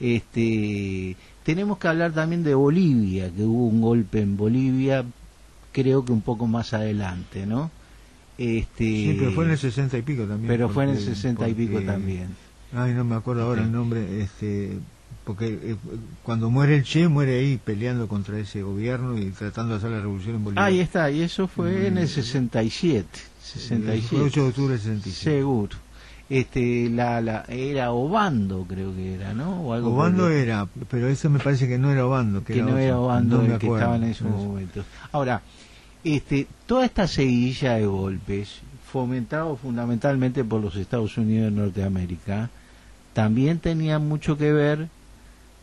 [0.00, 5.04] Este, tenemos que hablar también de Bolivia, que hubo un golpe en Bolivia,
[5.72, 7.70] creo que un poco más adelante, ¿no?
[8.38, 10.46] Este, Sí, pero fue en el 60 y pico también.
[10.48, 12.28] pero fue en el porque- 60 y pico también.
[12.74, 14.78] Ay, no me acuerdo ahora el nombre, este,
[15.24, 15.76] porque eh,
[16.22, 20.00] cuando muere el Che, muere ahí peleando contra ese gobierno y tratando de hacer la
[20.00, 20.64] revolución en Bolivia.
[20.64, 22.08] Ahí está, y eso fue en el Mm.
[22.08, 23.08] 67.
[23.12, 24.16] Fue 67.
[24.26, 25.30] 8 de octubre del 67.
[25.30, 25.76] Seguro.
[26.30, 29.62] Este, la, la, era Obando, creo que era, ¿no?
[29.62, 32.44] O algo Obando el- era, pero eso me parece que no era Obando.
[32.44, 32.78] Que, que no otro.
[32.80, 33.76] era Obando No el que acuerdo.
[33.78, 34.36] estaba en esos Eso.
[34.36, 34.84] momentos.
[35.10, 35.40] Ahora,
[36.04, 38.60] este, toda esta seguidilla de golpes,
[38.92, 42.50] fomentado fundamentalmente por los Estados Unidos de Norteamérica,
[43.18, 44.86] también tenía mucho que ver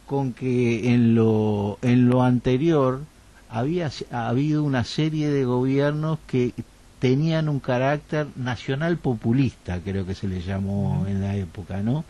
[0.08, 2.99] con que en lo, en lo anterior
[3.47, 6.51] había ha habido una serie de gobiernos que
[6.99, 12.03] tenían un carácter nacional populista, creo que se le llamó en la época, ¿no?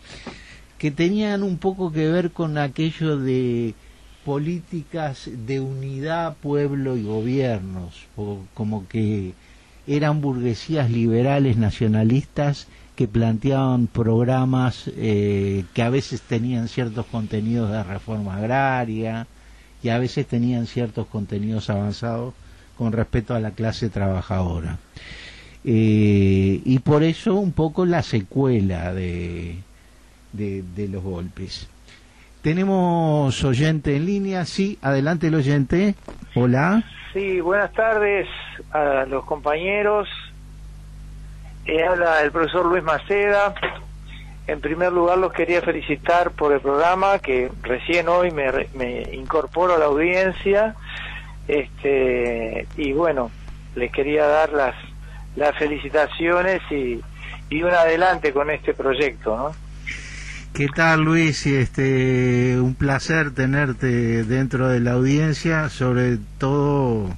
[0.79, 3.75] Que tenían un poco que ver con aquello de
[4.25, 9.35] políticas de unidad pueblo y gobiernos, o como que
[9.85, 12.65] eran burguesías liberales nacionalistas
[12.95, 19.27] que planteaban programas eh, que a veces tenían ciertos contenidos de reforma agraria
[19.83, 22.33] y a veces tenían ciertos contenidos avanzados
[22.77, 24.77] con respecto a la clase trabajadora.
[25.63, 29.57] Eh, y por eso un poco la secuela de,
[30.33, 31.67] de, de los golpes.
[32.41, 35.95] Tenemos oyente en línea, sí, adelante el oyente.
[36.35, 36.83] Hola.
[37.11, 38.27] Sí, buenas tardes
[38.71, 40.07] a los compañeros.
[41.65, 43.55] Eh, habla el profesor Luis Maceda.
[44.47, 49.75] En primer lugar, los quería felicitar por el programa, que recién hoy me, me incorporo
[49.75, 50.75] a la audiencia.
[51.47, 53.31] Este, y bueno,
[53.75, 54.75] les quería dar las,
[55.35, 57.01] las felicitaciones y,
[57.49, 59.51] y un adelante con este proyecto, ¿no?
[60.53, 61.45] ¿Qué tal Luis?
[61.47, 67.09] Este, un placer tenerte dentro de la audiencia, sobre todo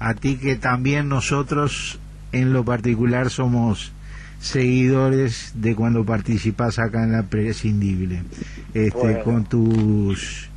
[0.00, 2.00] a ti que también nosotros
[2.40, 3.92] en lo particular somos
[4.40, 8.22] seguidores de cuando participas acá en la prescindible.
[8.74, 9.24] Este, Bueno.
[9.24, 10.50] con tus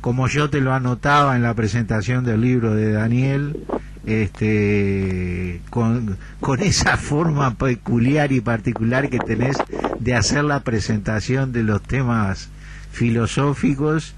[0.00, 3.58] como yo te lo anotaba en la presentación del libro de Daniel,
[4.06, 9.58] este, con, con esa forma peculiar y particular que tenés
[9.98, 12.48] de hacer la presentación de los temas
[12.92, 14.14] filosóficos,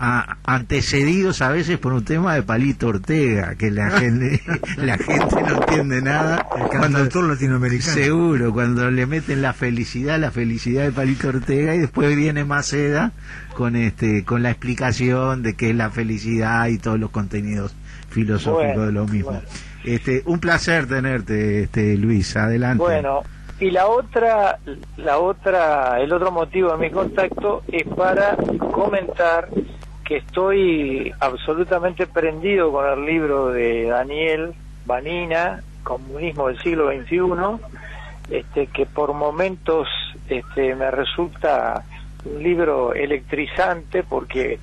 [0.00, 4.40] antecedidos a veces por un tema de Palito Ortega, que la gente,
[4.78, 6.46] la gente no entiende nada.
[6.70, 7.92] cuando autor latinoamericano.
[7.92, 13.12] Seguro, cuando le meten la felicidad, la felicidad de Palito Ortega y después viene Maceda
[13.54, 17.74] con este, con la explicación de qué es la felicidad y todos los contenidos
[18.08, 19.42] filosóficos de lo mismo.
[19.84, 22.36] Este, un placer tenerte, este, Luis.
[22.36, 22.82] Adelante.
[22.82, 23.22] Bueno,
[23.58, 24.58] y la otra,
[24.96, 28.36] la otra, el otro motivo de mi contacto es para
[28.72, 29.48] comentar
[30.10, 34.52] que estoy absolutamente prendido con el libro de Daniel
[34.84, 37.20] Vanina, Comunismo del siglo XXI,
[38.28, 39.86] este, que por momentos
[40.28, 41.84] este, me resulta
[42.24, 44.58] un libro electrizante porque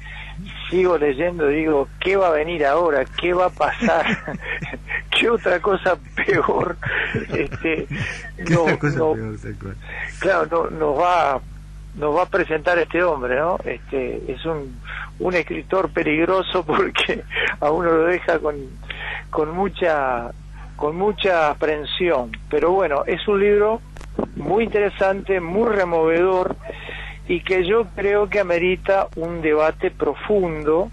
[0.70, 3.06] sigo leyendo y digo, ¿qué va a venir ahora?
[3.06, 4.06] ¿Qué va a pasar?
[5.10, 6.76] ¿Qué otra cosa peor?
[7.34, 7.88] Este,
[8.50, 8.66] no,
[10.20, 11.40] claro, no, nos va
[11.98, 13.58] nos va a presentar este hombre, ¿no?
[13.66, 14.80] Este es un,
[15.20, 17.24] un escritor peligroso porque
[17.60, 18.56] a uno lo deja con,
[19.30, 20.32] con mucha
[20.76, 23.82] con mucha aprensión, pero bueno, es un libro
[24.36, 26.56] muy interesante, muy removedor
[27.28, 30.92] y que yo creo que amerita un debate profundo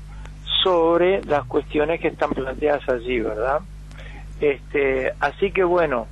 [0.63, 3.61] sobre las cuestiones que están planteadas allí, ¿verdad?
[4.41, 6.07] Este, así que bueno,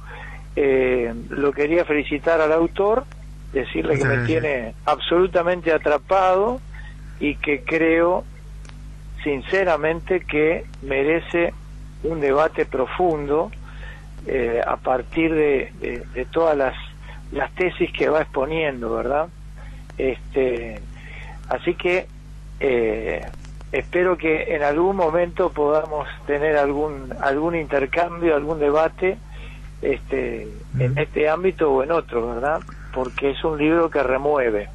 [0.55, 3.05] eh, lo quería felicitar al autor,
[3.53, 6.61] decirle que me tiene absolutamente atrapado
[7.20, 8.24] y que creo
[9.22, 11.53] sinceramente que merece
[12.03, 13.50] un debate profundo
[14.26, 16.74] eh, a partir de, de todas las,
[17.32, 19.28] las tesis que va exponiendo, ¿verdad?
[19.98, 20.80] Este,
[21.48, 22.07] así que
[22.61, 23.26] eh,
[23.72, 29.18] espero que en algún momento podamos tener algún algún intercambio, algún debate
[29.80, 30.48] este,
[30.78, 32.61] en este ámbito o en otro, ¿verdad?
[32.95, 34.68] Porque es un libro que remueve.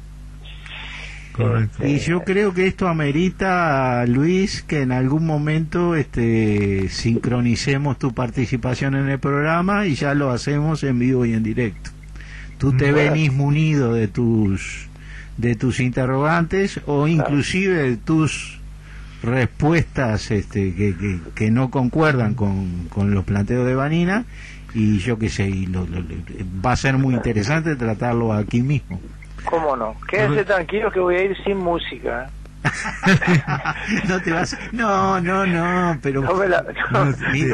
[1.38, 8.12] Este, y yo creo que esto amerita, Luis, que en algún momento este, sincronicemos tu
[8.12, 11.90] participación en el programa y ya lo hacemos en vivo y en directo.
[12.58, 14.88] Tú te venís munido de tus
[15.36, 18.58] de tus interrogantes o inclusive de tus
[19.22, 24.24] respuestas este, que, que, no concuerdan con, con, los planteos de Vanina
[24.74, 29.00] y yo qué sé, y va a ser muy interesante tratarlo aquí mismo.
[29.44, 29.96] ¿Cómo no?
[30.08, 32.30] Quédese tranquilo que voy a ir sin música.
[34.08, 37.04] no te vas no no no pero no, me la, no,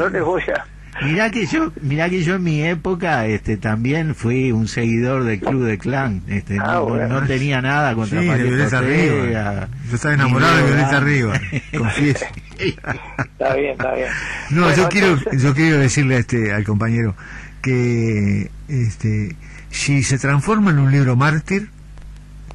[0.09, 0.65] no voy a
[1.03, 5.41] Mirá que yo, mirá que yo en mi época este también fui un seguidor del
[5.41, 9.67] club de clan, este ah, no, tenía nada contra sí, Arriba.
[9.89, 11.41] Yo estaba enamorado de Violeta Arriba,
[11.77, 12.25] confieso.
[12.57, 14.09] Está bien, está bien.
[14.51, 17.15] No, yo quiero yo quiero decirle a este al compañero
[17.61, 19.35] que este
[19.69, 21.69] si se transforma en un libro mártir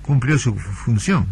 [0.02, 1.26] cumplió su función.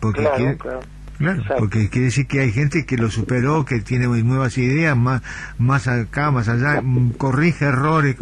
[0.00, 0.80] Porque claro,
[1.18, 5.22] Claro, porque quiere decir que hay gente que lo superó, que tiene nuevas ideas, más,
[5.58, 8.16] más acá, más allá, mm, corrige errores.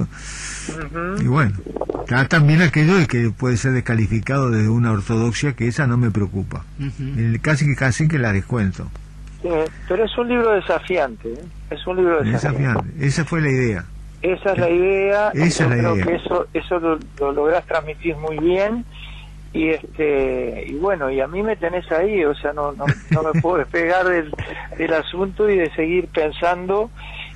[1.21, 1.53] Y bueno,
[2.29, 6.65] también aquello de que puede ser descalificado desde una ortodoxia, que esa no me preocupa.
[7.41, 8.91] casi que casi que la descuento.
[9.89, 11.45] Pero es un libro desafiante, ¿eh?
[11.71, 12.89] es un libro desafiante.
[13.01, 13.85] Esa fue la idea.
[14.23, 15.31] Esa es la idea.
[15.35, 18.85] Esa es la creo que eso, eso lo, lo lográs transmitir muy bien
[19.53, 23.23] y este y bueno y a mí me tenés ahí o sea no no, no
[23.23, 24.33] me puedo despegar del,
[24.79, 26.91] del asunto y de seguir pensando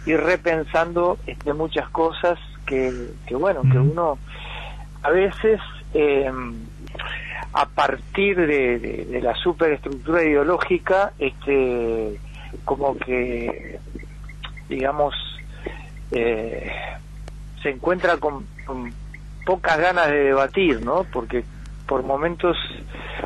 [0.07, 2.91] y repensando este muchas cosas que,
[3.27, 4.19] que bueno que uno
[5.03, 5.61] a veces
[5.93, 6.31] eh,
[7.57, 12.21] a partir de, de, la superestructura ideológica este
[12.67, 13.79] como que
[14.69, 15.15] digamos
[16.11, 16.71] eh,
[17.63, 18.93] se encuentra con, con
[19.47, 21.45] pocas ganas de debatir no porque
[21.87, 22.59] por momentos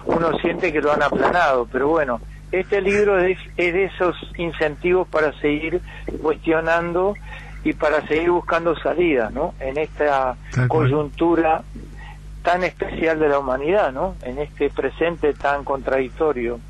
[0.06, 2.20] uno siente que lo han aplanado, pero bueno,
[2.52, 5.80] este libro es, de esos incentivos para seguir
[6.22, 7.14] cuestionando
[7.64, 9.54] y para seguir buscando salidas, ¿no?
[9.60, 10.36] En esta
[10.68, 11.62] coyuntura
[12.42, 14.14] tan especial de la humanidad, ¿no?
[14.22, 16.60] En este presente tan contradictorio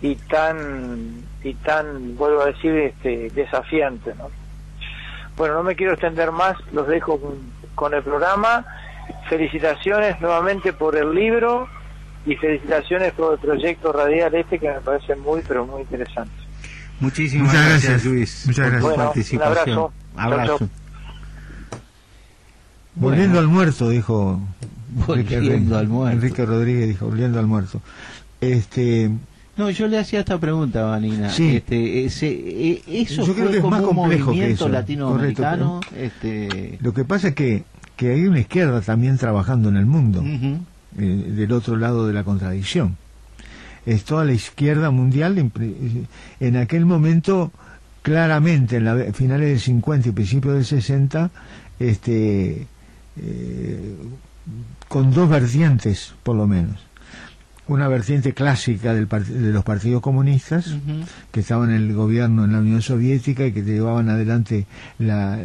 [0.00, 4.30] y tan y tan vuelvo a decir este desafiante, ¿no?
[5.36, 7.20] Bueno, no me quiero extender más, los dejo
[7.74, 8.64] con el programa
[9.28, 11.68] felicitaciones nuevamente por el libro
[12.26, 16.32] y felicitaciones por el proyecto radial este que me parece muy, pero muy interesante.
[17.00, 18.44] Muchísimas gracias, Luis.
[18.46, 19.78] Muchas gracias por participación.
[19.78, 20.58] Un abrazo.
[22.96, 24.40] Volviendo al muerto, dijo
[25.06, 26.16] volviendo al muerto.
[26.16, 27.80] Enrique Rodríguez dijo, volviendo al muerto.
[28.40, 29.10] Este,
[29.56, 31.30] no, yo le hacía esta pregunta, Vanina.
[31.30, 31.56] Sí.
[31.56, 34.68] Este, ese, e, eso yo creo que es más complejo que eso.
[34.68, 35.80] latinoamericano.
[35.96, 36.78] este...
[36.80, 37.64] Lo que pasa es que
[37.98, 40.62] que hay una izquierda también trabajando en el mundo, eh,
[41.00, 42.96] del otro lado de la contradicción.
[43.84, 45.50] es toda la izquierda mundial.
[46.38, 47.50] En aquel momento,
[48.02, 51.30] claramente, en la finales del 50 y principios del 60,
[51.80, 52.68] este,
[53.16, 53.96] eh,
[54.88, 56.76] con dos vertientes, por lo menos.
[57.66, 60.74] Una vertiente clásica del de los partidos comunistas,
[61.30, 64.66] que estaban en el gobierno en la Unión Soviética y que llevaban adelante
[64.98, 65.38] la,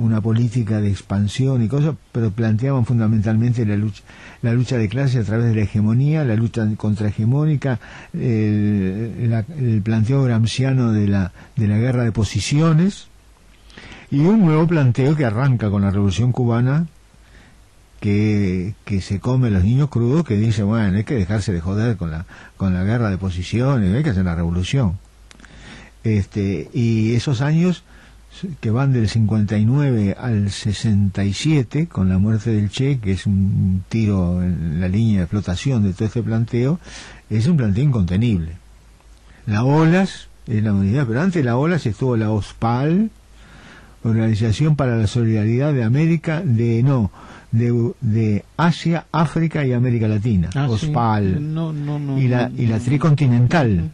[0.00, 4.02] una política de expansión y cosas, pero planteaban fundamentalmente la lucha,
[4.42, 7.78] la lucha de clase a través de la hegemonía, la lucha contrahegemónica,
[8.12, 13.08] el, el planteo gramsciano de la, de la guerra de posiciones
[14.10, 16.86] y un nuevo planteo que arranca con la revolución cubana
[18.00, 22.10] que, se come los niños crudos que dice bueno hay que dejarse de joder con
[22.10, 24.98] la con la guerra de posiciones hay que hacer la revolución
[26.02, 27.84] este y esos años
[28.60, 34.42] que van del 59 al 67 con la muerte del Che, que es un tiro
[34.42, 36.78] en la línea de flotación de todo este planteo,
[37.28, 38.52] es un planteo incontenible.
[39.46, 43.10] La OLAS es la unidad, pero antes de la OLAS estuvo la OSPAL,
[44.02, 47.10] Organización para la Solidaridad de América, de no,
[47.52, 51.40] de, de Asia, África y América Latina, ah, OSPAL,
[52.18, 53.90] y, la, y la Tricontinental.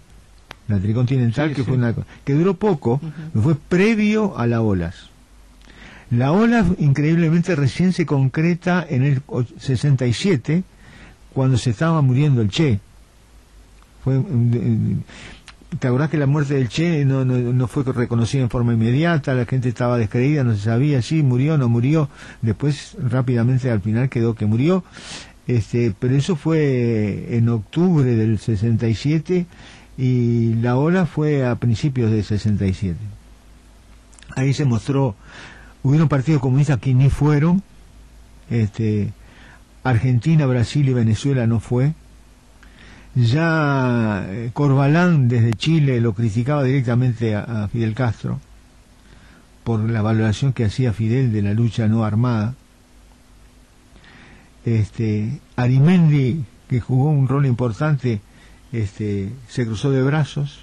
[0.69, 3.01] La tricontinental, que fue una que duró poco,
[3.41, 5.11] fue previo a la OLAS.
[6.11, 9.23] La OLAS increíblemente recién se concreta en el
[9.59, 10.65] 67,
[11.33, 12.81] cuando se estaba muriendo el Che.
[14.03, 14.21] Fue,
[15.79, 19.35] ¿Te acordás que la muerte del Che no, no, fue reconocida en forma inmediata?
[19.35, 22.09] La gente estaba descreída, no se sabía si murió no murió.
[22.41, 24.85] Después, rápidamente, al final quedó que murió.
[25.47, 29.47] Este, pero eso fue en octubre del 67
[29.99, 32.97] y la ola fue a principios de 67.
[34.37, 35.15] Ahí se mostró,
[35.83, 37.63] hubieron partidos comunistas que ni fueron,
[38.51, 39.13] este,
[39.83, 41.95] Argentina, Brasil y Venezuela no fue.
[43.17, 48.41] Ya eh, Corbalán desde Chile lo criticaba directamente a, Fidel Castro
[49.65, 52.55] por la valoración que hacía Fidel de la lucha no armada.
[54.67, 58.21] Este, Arimendi, que jugó un rol importante
[58.71, 60.61] este, se cruzó de brazos.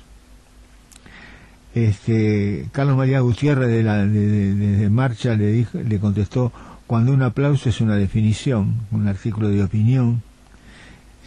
[1.74, 6.52] Este, Carlos María Gutiérrez de, la, de, Marcha le, dijo, le contestó,
[6.86, 10.22] cuando un aplauso es una definición, un artículo de opinión.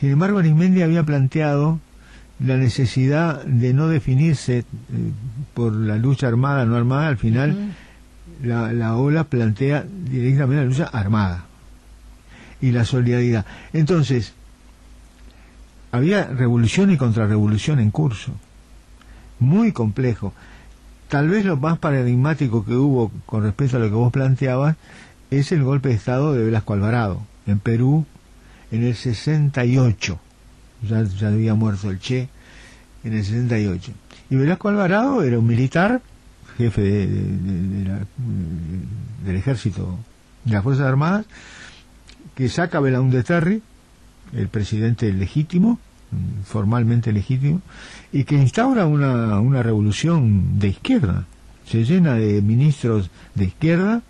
[0.01, 1.79] Sin embargo, Arismendi había planteado
[2.39, 4.65] la necesidad de no definirse eh,
[5.55, 7.75] por la lucha armada no armada, al final
[8.43, 11.45] la, la ola plantea directamente la lucha armada
[12.61, 13.47] y la solidaridad.
[13.73, 14.35] Entonces,
[15.93, 18.33] había revolución y contrarrevolución en curso.
[19.39, 20.33] Muy complejo.
[21.09, 24.77] Tal vez lo más paradigmático que hubo con respecto a lo que vos planteabas
[25.31, 28.05] es el golpe de Estado de Velasco Alvarado en Perú
[28.71, 30.19] en el 68.
[30.89, 32.29] Ya, ya había muerto el Che
[33.05, 33.93] en el 68.
[34.31, 36.03] Y Velasco Alvarado era un militar,
[36.59, 37.07] jefe de,
[39.25, 39.99] del ejército
[40.45, 41.27] de las Fuerzas Armadas,
[42.35, 43.63] que saca a de Terry,
[44.33, 45.79] el presidente legítimo,
[46.45, 47.63] formalmente legítimo,
[48.13, 51.25] y que instaura una, una revolución de izquierda.
[51.67, 54.03] Se llena de ministros de izquierda,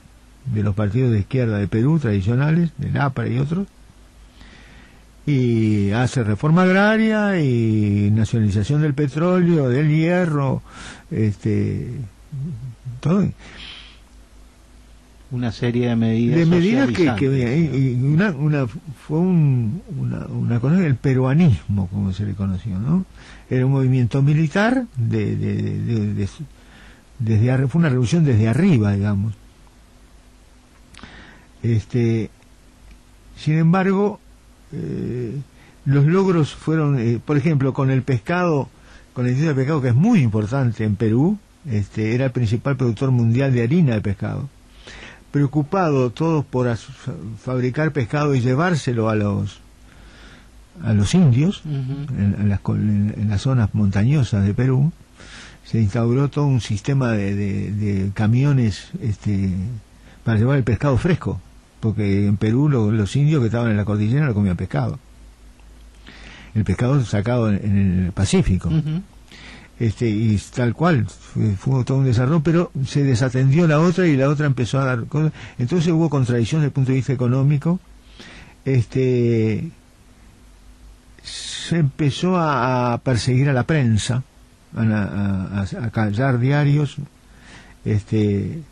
[0.47, 3.67] de los partidos de izquierda de Perú tradicionales, del APRA y otros,
[5.27, 10.63] y hace reforma agraria y nacionalización del petróleo, del hierro,
[11.11, 11.91] este,
[13.01, 13.29] todo
[15.33, 16.39] una serie de medidas.
[16.39, 22.25] De medidas que, que una, una, fue un, una, una cosa del peruanismo, como se
[22.25, 23.05] le conoció, ¿no?
[23.51, 26.29] Era un movimiento militar de, de,
[27.19, 29.35] desde fue una revolución desde arriba, digamos.
[31.63, 32.31] Este,
[33.37, 34.21] sin embargo,
[34.73, 35.37] eh,
[35.85, 38.69] los logros fueron, eh, por ejemplo, con el pescado,
[39.13, 41.39] con el industria de pescado que es muy importante en Perú,
[41.69, 44.49] este, era el principal productor mundial de harina de pescado
[45.37, 46.75] preocupado todos por
[47.45, 49.61] fabricar pescado y llevárselo a los
[50.83, 54.93] a los indios en, las, zonas montañosas de Perú
[55.63, 59.51] se instauró todo un sistema de, camiones este,
[60.25, 61.39] para llevar el pescado fresco
[61.81, 64.99] porque en Perú los indios que estaban en la cordillera no comían pescado
[66.57, 68.71] el pescado sacado en, el Pacífico
[69.79, 74.31] este, y tal cual, fue, todo un desarrollo, pero se desatendió la otra y la
[74.31, 75.33] otra empezó a dar cosas.
[75.59, 77.79] Entonces hubo contradicción desde el punto de vista económico.
[78.65, 79.71] Este,
[81.23, 84.23] se empezó a, perseguir a la prensa,
[84.75, 86.97] a, a, callar diarios.
[87.85, 88.63] Este,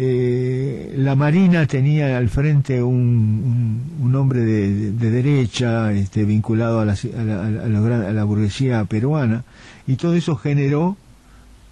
[0.00, 6.92] eh, la Marina tenía al frente un, un, hombre de, derecha este, vinculado a la,
[6.92, 9.42] a, la, burguesía peruana
[9.88, 10.96] y todo eso generó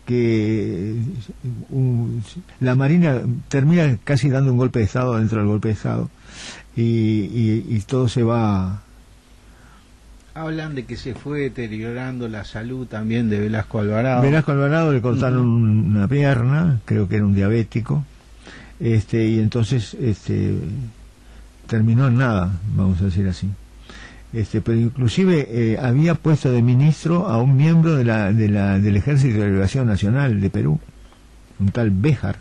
[0.07, 0.97] que
[2.61, 6.11] la Marina termina casi dando un golpe de Estado dentro del golpe de Estado
[6.77, 8.83] y, y todo se va
[10.37, 14.21] Hablan de que se fue deteriorando la salud también de Velasco Alvarado.
[14.21, 18.05] Velasco Alvarado le cortaron una pierna, creo que era un diabético,
[18.81, 20.55] este, y entonces este,
[21.67, 23.49] terminó en nada, vamos a decir así.
[24.33, 28.79] Este, pero inclusive eh, había puesto de ministro a un miembro de la, de la,
[28.79, 30.79] del Ejército de Liberación Nacional de Perú,
[31.59, 32.39] un tal Béjar.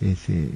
[0.00, 0.50] Este,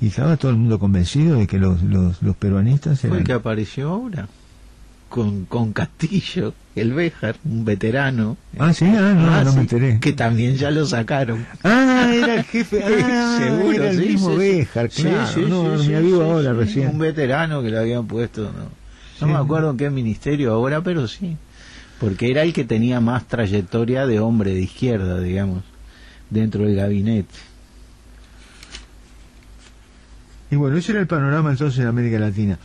[0.00, 3.10] y estaba todo el mundo convencido de que los, los, los peruanistas eran...
[3.10, 4.28] ¿Fue el que apareció ahora?
[5.12, 8.38] Con, con Castillo, el Béjar, un veterano.
[8.58, 10.00] Ah, sí, ah, no, ah, no me enteré.
[10.00, 11.46] Que también ya lo sacaron.
[11.62, 15.48] Ah, era el jefe, ah, seguro, era el mismo Béjar, claro.
[15.48, 16.88] no, ahora recién.
[16.88, 18.70] Un veterano que lo habían puesto, no.
[19.20, 21.36] No me acuerdo en qué ministerio ahora, pero sí.
[22.00, 25.62] Porque era el que tenía más trayectoria de hombre de izquierda, digamos,
[26.30, 27.34] dentro del gabinete.
[30.50, 32.58] Y bueno, ese era el panorama entonces en América Latina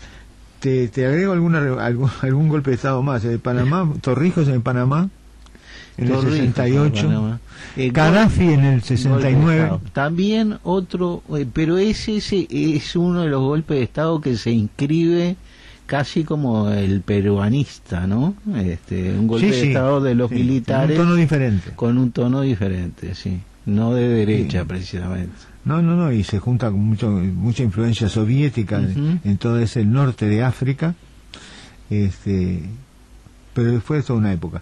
[0.60, 3.24] te, te agrego alguna, algún, algún golpe de Estado más.
[3.26, 5.10] En Panamá, Torrijos en Panamá,
[5.98, 7.40] en el 68.
[7.76, 9.80] Eh, Gaddafi en el 69.
[9.94, 14.52] También otro, eh, pero ese, ese es uno de los golpes de Estado que se
[14.52, 15.36] inscribe
[15.86, 18.36] casi como el peruanista, ¿no?
[18.56, 20.98] Este, un golpe de Estado de los militares.
[20.98, 21.72] Con un tono diferente.
[21.76, 23.40] Con un tono diferente, sí.
[23.66, 25.34] No de derecha, precisamente.
[25.68, 30.26] No, no, no, y se junta con mucho, mucha influencia soviética en, todo ese norte
[30.26, 30.96] de África,
[31.90, 32.62] este,
[33.54, 34.62] pero después de toda una época.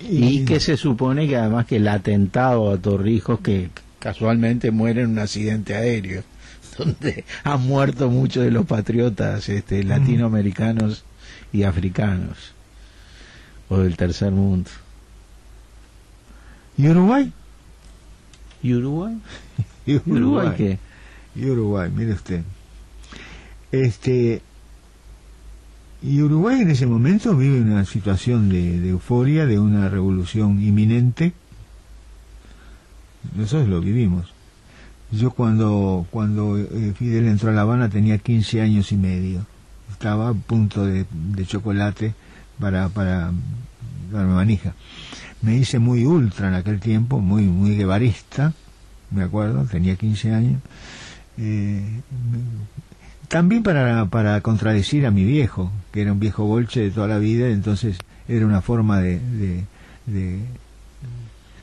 [0.00, 3.70] Y, que se supone que además que el atentado a Torrijos, que
[4.00, 6.24] casualmente muere en un accidente aéreo,
[6.78, 11.04] donde han muerto muchos de los patriotas este, latinoamericanos
[11.52, 12.54] y africanos,
[13.68, 14.68] o del tercer mundo.
[16.76, 17.32] ¿Y Uruguay?
[18.62, 19.18] ¿Y Uruguay?
[19.86, 20.78] ¿Y Uruguay, qué?
[21.34, 22.42] Y Uruguay, mire usted.
[23.72, 24.42] Este,
[26.02, 31.32] y Uruguay en ese momento vive una situación de, euforia, de una revolución inminente.
[33.36, 34.32] Nosotros lo vivimos.
[35.12, 39.46] Yo cuando, cuando eh, Fidel entró a La Habana tenía 15 años y medio.
[39.90, 41.06] Estaba a punto de,
[41.46, 42.14] chocolate
[42.58, 43.32] para, para
[44.10, 44.74] darme manija
[45.42, 48.52] me hice muy ultra en aquel tiempo, muy, muy guevarista,
[49.10, 50.62] me acuerdo, tenía 15 años.
[51.38, 51.82] Eh,
[53.28, 57.18] también para, para contradecir a mi viejo, que era un viejo bolche de toda la
[57.18, 57.96] vida, entonces
[58.28, 59.64] era una forma de, de,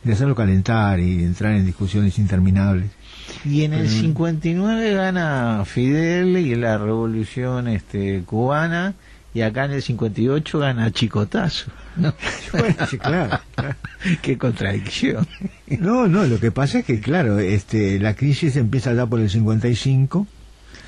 [0.03, 2.89] de, hacerlo calentar y entrar en discusiones interminables.
[3.43, 8.95] Y en el 59 gana Fidel y la revolución este, cubana
[9.33, 11.71] y acá en el 58 gana Chicotazo.
[11.95, 12.13] ¿no?
[12.89, 13.39] sí, claro,
[14.21, 15.27] Qué contradicción.
[15.79, 19.29] No, no, lo que pasa es que, claro, este, la crisis empieza ya por el
[19.29, 20.27] 55.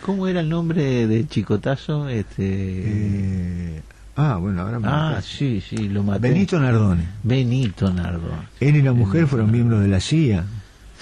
[0.01, 2.07] ¿Cómo era el nombre de Chicotazo?
[2.07, 2.35] Este...
[2.39, 3.81] Eh,
[4.15, 6.29] ah, bueno, ahora me Ah, sí, sí, lo maté.
[6.29, 7.03] Benito Nardone.
[7.23, 8.47] Benito Nardone.
[8.59, 10.45] Él y la mujer fueron miembros de la CIA,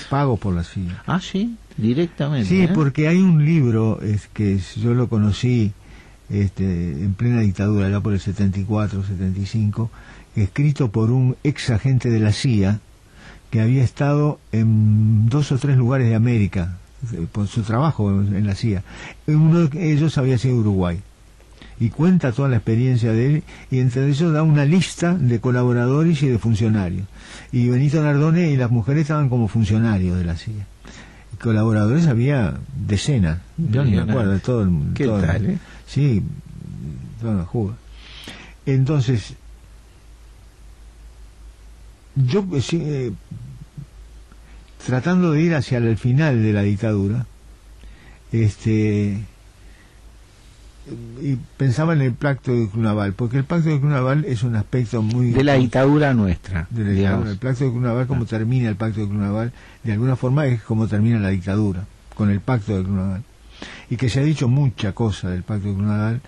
[0.10, 1.04] pagos por la CIA.
[1.06, 2.50] Ah, sí, directamente.
[2.50, 2.72] Sí, ¿eh?
[2.74, 5.74] porque hay un libro es que yo lo conocí
[6.30, 9.90] este, en plena dictadura, ya por el 74, 75,
[10.36, 12.80] escrito por un ex agente de la CIA
[13.50, 16.78] que había estado en dos o tres lugares de América
[17.14, 18.84] eh, por su trabajo en la CIA.
[19.28, 21.00] Uno de ellos había sido Uruguay.
[21.80, 26.22] Y cuenta toda la experiencia de él y entre ellos da una lista de colaboradores
[26.24, 27.08] y de funcionarios.
[27.52, 30.66] Y Benito Nardone y las mujeres estaban como funcionarios de la CIA.
[31.40, 33.40] Colaboradores había decenas.
[33.58, 34.94] Yo ni me acuerdo de todo el mundo.
[34.96, 35.58] ¿Qué tal, eh?
[35.88, 36.22] Sí,
[37.22, 37.78] no,
[38.66, 39.34] Entonces,
[42.16, 43.12] yo eh, eh,
[44.86, 47.26] tratando de ir hacia el final de la dictadura,
[48.32, 49.24] este
[51.22, 55.02] y pensaba en el pacto de Cunaval, porque el pacto de Cunaval es un aspecto
[55.02, 55.32] muy...
[55.32, 56.66] De la dictadura nuestra.
[56.70, 59.52] De El pacto de Cunaval, como termina el pacto de Cunaval,
[59.84, 61.84] de alguna forma es como termina la dictadura,
[62.16, 63.24] con el pacto de Cunaval
[63.90, 66.22] y que se ha dicho mucha cosa del pacto de Nadal,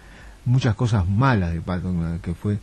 [0.46, 2.60] muchas cosas malas del pacto de Nadal, que fue,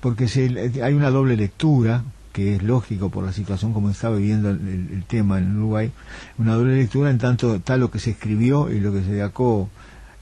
[0.00, 4.50] porque se, hay una doble lectura, que es lógico por la situación como está viviendo
[4.50, 5.92] el, tema en Uruguay,
[6.38, 9.68] una doble lectura en tanto tal lo que se escribió y lo que se sacó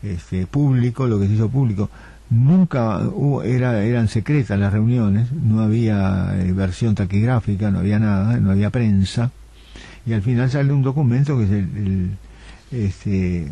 [0.02, 1.88] este, público, lo que se hizo público.
[2.28, 8.38] Nunca hubo, era, eran secretas las reuniones, no había eh, versión taquigráfica, no había nada,
[8.38, 9.30] no había prensa,
[10.06, 12.16] y al final sale un documento que es el
[12.72, 13.48] este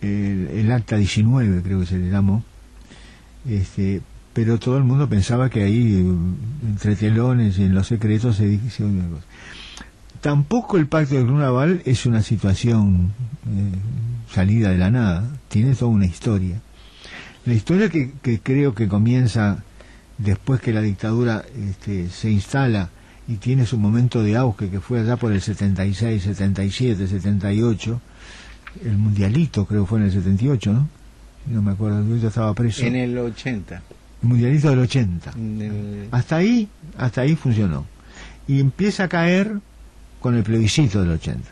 [0.00, 2.42] el, el acta 19 creo que se le llamó
[3.48, 4.02] este
[4.32, 6.06] pero todo el mundo pensaba que ahí
[6.66, 9.24] entre telones y en los secretos se dijo una cosa.
[10.20, 13.12] Tampoco el pacto de Grunaval es una situación
[13.46, 16.60] eh, salida de la nada tiene toda una historia.
[17.44, 19.64] La historia que, que creo que comienza
[20.18, 22.90] después que la dictadura este, se instala
[23.30, 28.00] y tiene su momento de auge que fue allá por el 76, 77, 78
[28.84, 30.88] el mundialito creo fue en el 78 ¿no?
[31.46, 32.84] no me acuerdo yo estaba preso.
[32.84, 33.82] En el 80.
[34.22, 37.86] el mundialito del 80 En el- hasta ahí hasta ahí funcionó.
[38.48, 39.58] Y empieza a caer
[40.20, 41.48] con el plebiscito del 80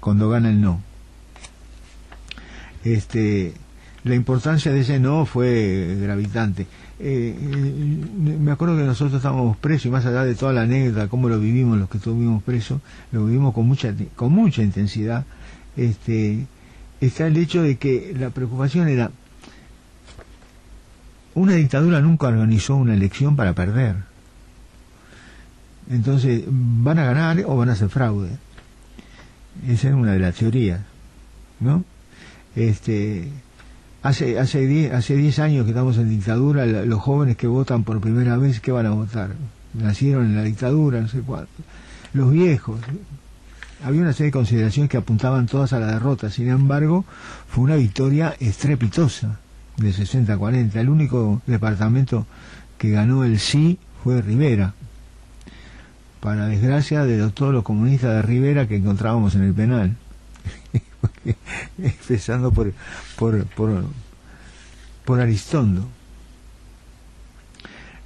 [0.00, 0.80] cuando gana el no.
[2.84, 3.54] Este
[4.04, 6.66] la importancia de ese no fue gravitante
[7.00, 7.32] Eh,
[8.40, 11.38] me acuerdo que nosotros estábamos presos y más allá de toda la anécdota cómo lo
[11.38, 12.80] vivimos los que estuvimos presos
[13.12, 15.24] lo vivimos con mucha con mucha intensidad
[15.76, 16.48] este
[17.00, 19.12] está el hecho de que la preocupación era
[21.38, 23.96] una dictadura nunca organizó una elección para perder.
[25.88, 28.30] Entonces, ¿van a ganar o van a hacer fraude?
[29.66, 30.80] Esa es una de las teorías,
[31.60, 31.84] ¿no?
[32.56, 33.30] Este,
[34.02, 37.84] hace hace 10 hace 10 años que estamos en dictadura, la- los jóvenes que votan
[37.84, 39.30] por primera vez, ¿qué van a votar?
[39.74, 41.50] Nacieron en la dictadura, no sé cuánto.
[42.12, 42.80] Los viejos.
[43.84, 47.04] Había una serie de consideraciones que apuntaban todas a la derrota, sin embargo,
[47.48, 49.38] fue una victoria estrepitosa
[49.76, 50.74] de 60-40.
[50.80, 52.26] El único departamento
[52.76, 54.74] que ganó el sí fue Rivera.
[56.20, 59.96] Para desgracia de todos los comunistas de Rivera que encontrábamos en el penal.
[61.78, 62.72] Empezando por,
[63.16, 63.84] por, por,
[65.04, 65.86] por Aristondo.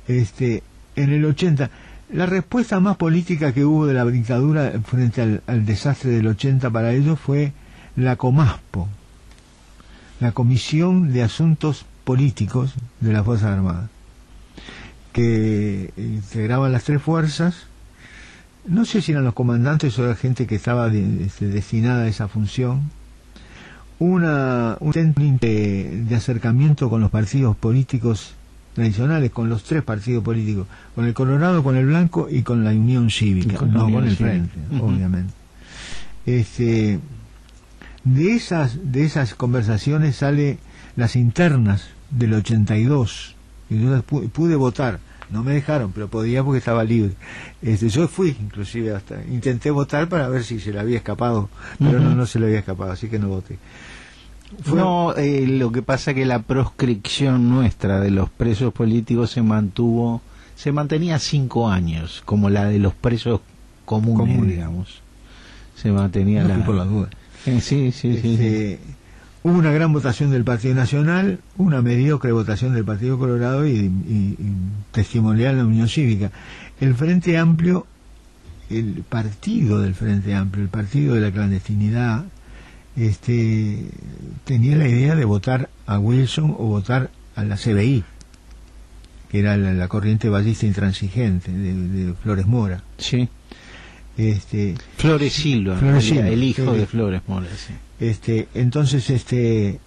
[0.09, 0.63] Este,
[0.97, 1.71] en el 80,
[2.13, 6.71] la respuesta más política que hubo de la dictadura frente al, al desastre del 80
[6.71, 7.53] para ellos fue
[7.97, 8.89] la Comaspo,
[10.21, 13.91] la Comisión de Asuntos Políticos de las Fuerzas Armadas,
[15.13, 17.67] que integraban las tres fuerzas.
[18.67, 22.09] No sé si eran los comandantes o era gente que estaba de- este, destinada a
[22.09, 22.83] esa función.
[23.99, 28.35] Una, un intento de, de acercamiento con los partidos políticos
[28.75, 32.71] tradicionales, con los tres partidos políticos, con el Colorado, con el Blanco y con la
[32.71, 34.17] Unión Cívica, con la no Unión con el.
[34.17, 35.33] Frente, obviamente.
[36.27, 36.99] Este,
[38.05, 40.59] de esas de esas conversaciones sale
[40.97, 43.37] las internas del 82
[43.71, 44.99] y yo las pu- pude votar
[45.33, 47.15] no me dejaron pero podía porque estaba libre
[47.63, 51.49] este yo fui inclusive hasta intenté votar para ver si se le había escapado
[51.79, 53.59] pero no no se le había escapado así que no voté
[54.63, 59.31] Fue- No, eh, lo que pasa es que la proscripción nuestra de los presos políticos
[59.31, 60.21] se mantuvo,
[60.57, 63.41] se mantenía cinco años, como la de los presos
[63.87, 64.55] comunes, Comunes.
[64.57, 65.01] digamos.
[65.75, 66.67] Se mantenía no la...
[66.67, 67.09] por
[67.47, 68.79] Eh, sí, sí, sí, sí.
[69.45, 74.37] Hubo una gran votación del Partido Nacional, una mediocre votación del Partido Colorado y, y-
[74.39, 74.57] y
[74.93, 76.31] testimonial de la Unión Cívica.
[76.81, 77.87] El Frente Amplio,
[78.71, 82.25] el partido del Frente Amplio, el partido de la clandestinidad,
[82.97, 83.87] este,
[84.45, 88.05] tenía la idea de votar a Wilson o votar a la CBI,
[89.31, 92.83] que era la, la corriente ballista intransigente de, de Flores Mora.
[92.99, 93.29] Sí.
[94.17, 97.73] Este, Flores Silva, Flores el- Silva, el hijo de Flores Mora, sí.
[98.03, 99.79] Este, entonces, este,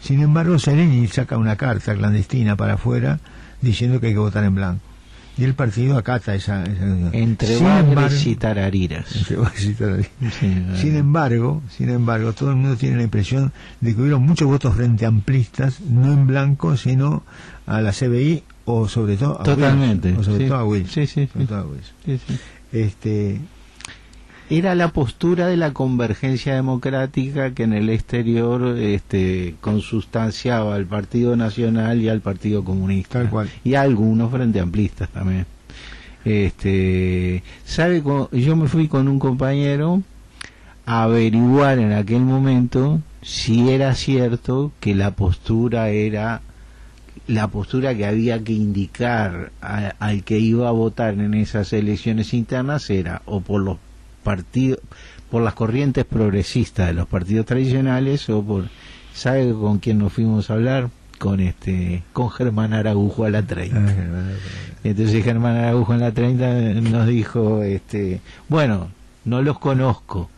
[0.00, 3.20] sin embargo, Sereni saca una carta clandestina para afuera
[3.60, 4.80] diciendo que hay que votar en blanco.
[5.38, 6.64] Y el partido acata esa.
[6.64, 9.04] esa Entre bagres y tarariras.
[9.14, 10.10] entre y tarariras.
[10.40, 13.52] Sí, Sin embargo, sin embargo, todo el mundo tiene la impresión
[13.82, 17.22] de que hubieron muchos votos frente amplistas, no en blanco, sino
[17.66, 20.48] a la CBI o sobre todo a Totalmente, o sobre sí.
[20.48, 21.28] todo a Wilson, Sí, sí,
[22.26, 22.38] sí.
[22.72, 23.38] Este,
[24.48, 31.36] era la postura de la convergencia democrática que en el exterior este, consustanciaba al Partido
[31.36, 33.20] Nacional y al Partido Comunista.
[33.20, 33.48] Tal cual.
[33.64, 35.46] Y a algunos frente amplistas también.
[36.24, 38.02] Este, ¿sabe?
[38.32, 40.02] Yo me fui con un compañero
[40.84, 46.42] a averiguar en aquel momento si era cierto que la postura era
[47.26, 52.32] la postura que había que indicar a- al que iba a votar en esas elecciones
[52.34, 53.78] internas era o por los
[54.26, 54.80] partidos
[55.30, 58.64] por las corrientes progresistas de los partidos tradicionales o por
[59.14, 63.76] sabe con quién nos fuimos a hablar con este con Germán Araújo a la 30
[64.84, 68.90] entonces Germán Araújo en la 30 nos dijo este bueno
[69.24, 70.30] no los conozco.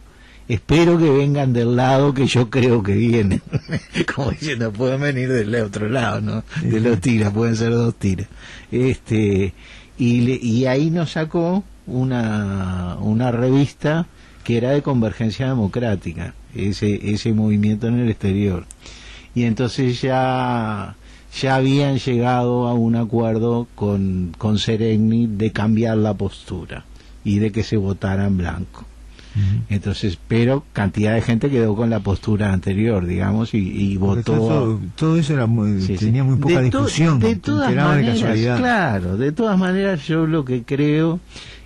[0.49, 3.43] Espero que vengan del lado que yo creo que vienen.
[4.15, 8.29] Como diciendo pueden venir del otro lado no de los tiras pueden ser dos tiras.
[8.73, 9.53] Este
[9.99, 14.07] y, le- y ahí nos sacó una una revista
[14.45, 18.65] que era de convergencia democrática, ese, ese movimiento en el exterior.
[19.35, 20.97] Y entonces ya,
[21.39, 26.87] ya habían llegado a un acuerdo con, con Seregni de cambiar la postura
[27.25, 28.87] y de que se votara en blanco.
[29.69, 34.33] Entonces, pero cantidad de gente quedó con la postura anterior, digamos, y, y votó.
[34.33, 37.21] Todo, todo, eso era muy, tenía muy poca discusión.
[37.21, 41.21] De todas maneras, claro, de todas maneras, yo lo que creo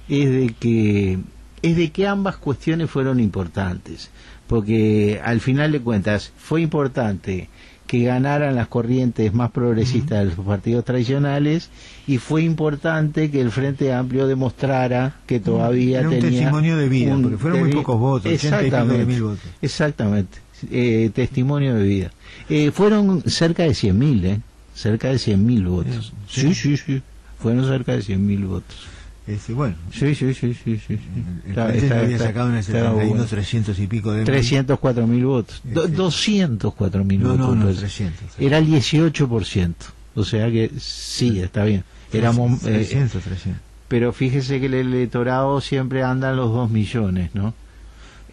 [0.08, 1.18] es de que
[1.62, 4.10] es de que ambas cuestiones fueron importantes,
[4.48, 7.48] porque al final de cuentas fue importante
[7.86, 11.68] que ganaran las corrientes más progresistas de los partidos tradicionales
[12.06, 16.88] y fue importante que el Frente Amplio demostrara que todavía Era un tenía testimonio de
[16.88, 19.44] vida, porque fueron muy pocos votos, exactamente, mil votos.
[19.60, 20.38] Exactamente,
[20.70, 22.10] eh, testimonio de vida.
[22.48, 24.40] Eh, fueron cerca de 100.000, ¿eh?
[24.74, 26.14] Cerca de 100.000 votos.
[26.28, 27.02] Sí, sí, sí,
[27.38, 28.86] fueron cerca de 100.000 votos.
[29.26, 30.98] Este, bueno, sí, sí, sí, sí, sí.
[31.44, 35.24] El, está, está, había está, sacado en el 71 300 y pico de 304 mil
[35.24, 35.62] votos.
[35.64, 37.48] Este, 204 mil no, votos.
[37.48, 38.40] No, no, 300, 300.
[38.40, 39.74] Era el 18%.
[40.14, 41.84] O sea que sí, está bien.
[42.12, 43.62] Éramos, 300, eh, 300.
[43.88, 47.54] Pero fíjese que el electorado siempre anda en los 2 millones, ¿no?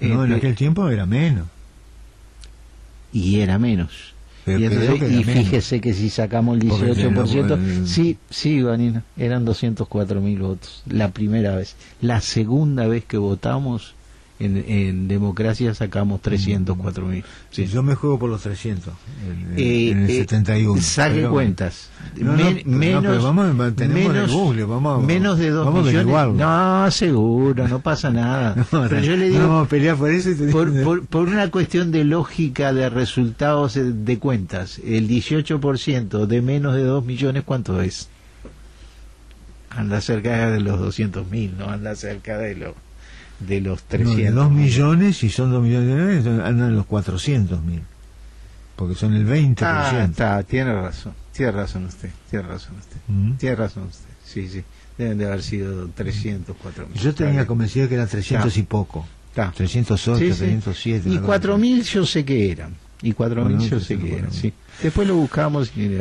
[0.02, 1.48] No, en eh, aquel tiempo era menos.
[3.14, 4.14] Y era menos.
[4.46, 9.46] Pero, y, entonces, y fíjese que si sacamos el 18%, no, sí, sí, Vanina, eran
[9.46, 11.76] 204 mil votos, la primera vez.
[12.02, 13.96] La segunda vez que votamos
[14.40, 17.24] en, en democracia sacamos 304 mil.
[17.52, 17.66] Sí.
[17.66, 18.94] Yo me juego por los 300
[19.28, 20.82] en, eh, en el eh, 71.
[20.82, 21.90] Saque pero, cuentas.
[22.16, 25.86] No, no, Men, menos, no, vamos, tenemos menos, el Google, vamos, menos de 2 vamos
[25.86, 26.36] millones.
[26.38, 28.56] No, seguro, no pasa nada.
[28.72, 30.30] pero yo le digo, vamos a pelear por eso.
[30.52, 36.76] Por, por, por, una cuestión de lógica de resultados de cuentas, el 18% de menos
[36.76, 38.10] de 2 millones, ¿cuánto es?
[39.70, 42.74] Anda cerca de los 200 mil, no anda cerca de los
[43.40, 44.16] de los 300.
[44.18, 47.82] No, de 2 millones, si son 2 millones de dólares, andan los 400 mil.
[48.76, 49.58] Porque son el 20%.
[49.62, 51.14] Ah, está, tiene razón.
[51.34, 52.10] Tiene razón usted.
[52.30, 52.98] Tiene razón usted.
[53.08, 53.34] ¿Mm?
[53.34, 54.10] Tiene razón usted.
[54.26, 54.64] Sí, sí.
[54.98, 56.98] Deben de haber sido 300, 4 mil.
[56.98, 58.60] Yo tenía convencido que eran 300 está.
[58.60, 59.06] y poco.
[59.30, 59.52] Está.
[59.52, 60.38] 308, sí, sí.
[60.38, 61.10] 307.
[61.10, 62.76] Y 4 mil yo sé que eran.
[63.02, 64.54] Y 4 mil bueno, yo sé que eran, sí.
[64.82, 65.98] Después lo buscamos y...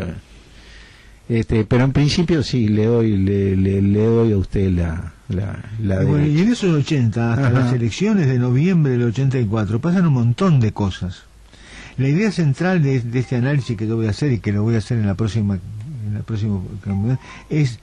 [1.28, 5.62] Este, pero en principio sí, le doy, le, le, le doy a usted la, la,
[5.82, 7.60] la bueno, y en esos 80, hasta Ajá.
[7.60, 11.24] las elecciones de noviembre del 84, pasan un montón de cosas.
[11.98, 14.62] La idea central de, de, este análisis que yo voy a hacer y que lo
[14.62, 15.59] voy a hacer en la próxima,
[16.06, 16.60] en la próxima
[17.50, 17.78] es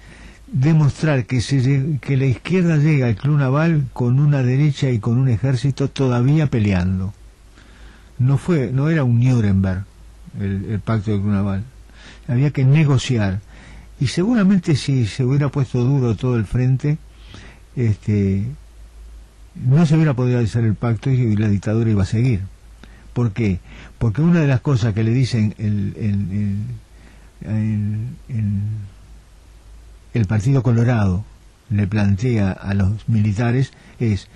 [0.47, 5.17] demostrar que, se, que la izquierda llega al club naval con una derecha y con
[5.17, 7.13] un ejército todavía peleando.
[8.17, 9.83] No fue, no era un Nuremberg
[10.39, 11.63] el, el pacto del club naval.
[12.27, 13.41] Había que negociar.
[13.99, 16.97] Y seguramente si se hubiera puesto duro todo el frente,
[17.75, 18.45] este,
[19.55, 22.41] no se hubiera podido hacer el pacto y la dictadura iba a seguir.
[23.13, 23.59] ¿Por qué?
[23.97, 26.57] Porque una de las cosas que le dicen el, el,
[27.49, 28.53] el,
[30.13, 31.23] el Partido Colorado
[31.69, 34.27] le plantea a los militares es,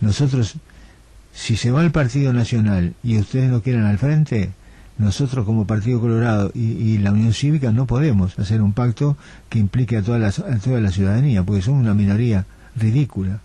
[0.00, 0.56] nosotros,
[1.32, 4.50] si se va el Partido Nacional y ustedes no quieren al frente,
[4.98, 9.16] nosotros como Partido Colorado y, y, la Unión Cívica no podemos hacer un pacto
[9.48, 13.40] que implique a toda la, a toda la ciudadanía, porque son una minoría ridícula.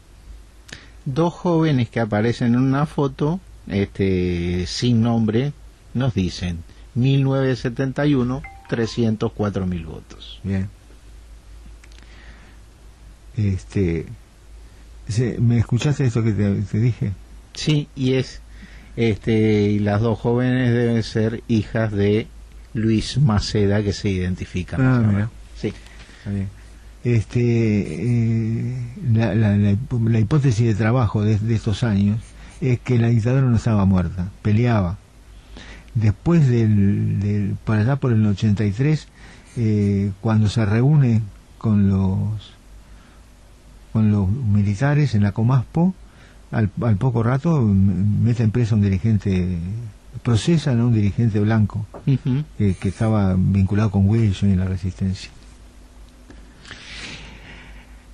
[1.06, 5.52] Dos jóvenes que aparecen en una foto, este, sin nombre,
[5.94, 6.64] nos dicen
[6.96, 10.40] 1971, 304 mil votos.
[10.44, 10.70] Bien.
[13.36, 14.06] Este,
[15.40, 17.12] ¿me escuchaste esto que te, te dije?
[17.54, 18.42] Sí, y es,
[18.96, 22.28] este, y las dos jóvenes deben ser hijas de
[22.74, 24.82] Luis Maceda que se identifican.
[24.82, 25.30] Ah, mira.
[25.56, 25.74] Sí.
[26.26, 26.62] Bien
[27.04, 28.78] este, eh,
[29.12, 32.20] la, la, la, la, hipótesis de trabajo de, de, estos años
[32.60, 34.98] es que la dictadura no estaba muerta, peleaba.
[35.96, 39.08] Después del, del por allá por el 83,
[39.58, 41.22] eh, cuando se reúne
[41.58, 42.54] con los
[43.92, 45.94] con los militares en la Comaspo,
[46.52, 49.58] al, al poco rato meten preso a un dirigente,
[50.24, 52.44] procesan a un dirigente blanco uh -huh.
[52.58, 55.30] que estaba vinculado con Wilson y la resistencia.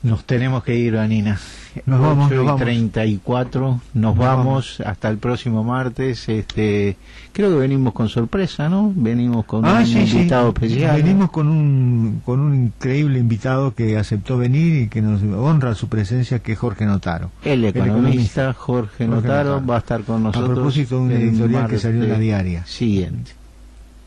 [0.04, 1.40] Nos tenemos que ir, Vanina.
[1.86, 2.62] Nos vamos, nos vamos.
[2.62, 6.30] 34, nos, nos vamos, vamos, hasta el próximo martes.
[6.30, 6.98] Este,
[7.34, 8.92] creo que venimos con sorpresa, ¿no?
[8.96, 10.66] Venimos con ah, un sí, invitado sí.
[10.66, 11.02] especial.
[11.02, 15.88] Venimos con un, con un increíble invitado que aceptó venir y que nos honra su
[15.88, 17.32] presencia, que es Jorge Notaro.
[17.44, 20.52] El economista, Jorge, Jorge Notaro, Notaro, va a estar con nosotros.
[20.52, 22.66] A propósito de un editorial que salió en la diaria.
[22.66, 23.32] Siguiente.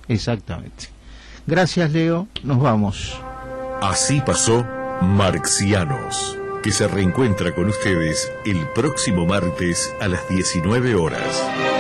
[0.09, 0.87] Exactamente.
[1.47, 2.29] Gracias, Leo.
[2.43, 3.21] Nos vamos.
[3.83, 4.65] Así pasó
[5.03, 11.80] Marxianos que se reencuentra con ustedes el próximo martes a las 19 horas.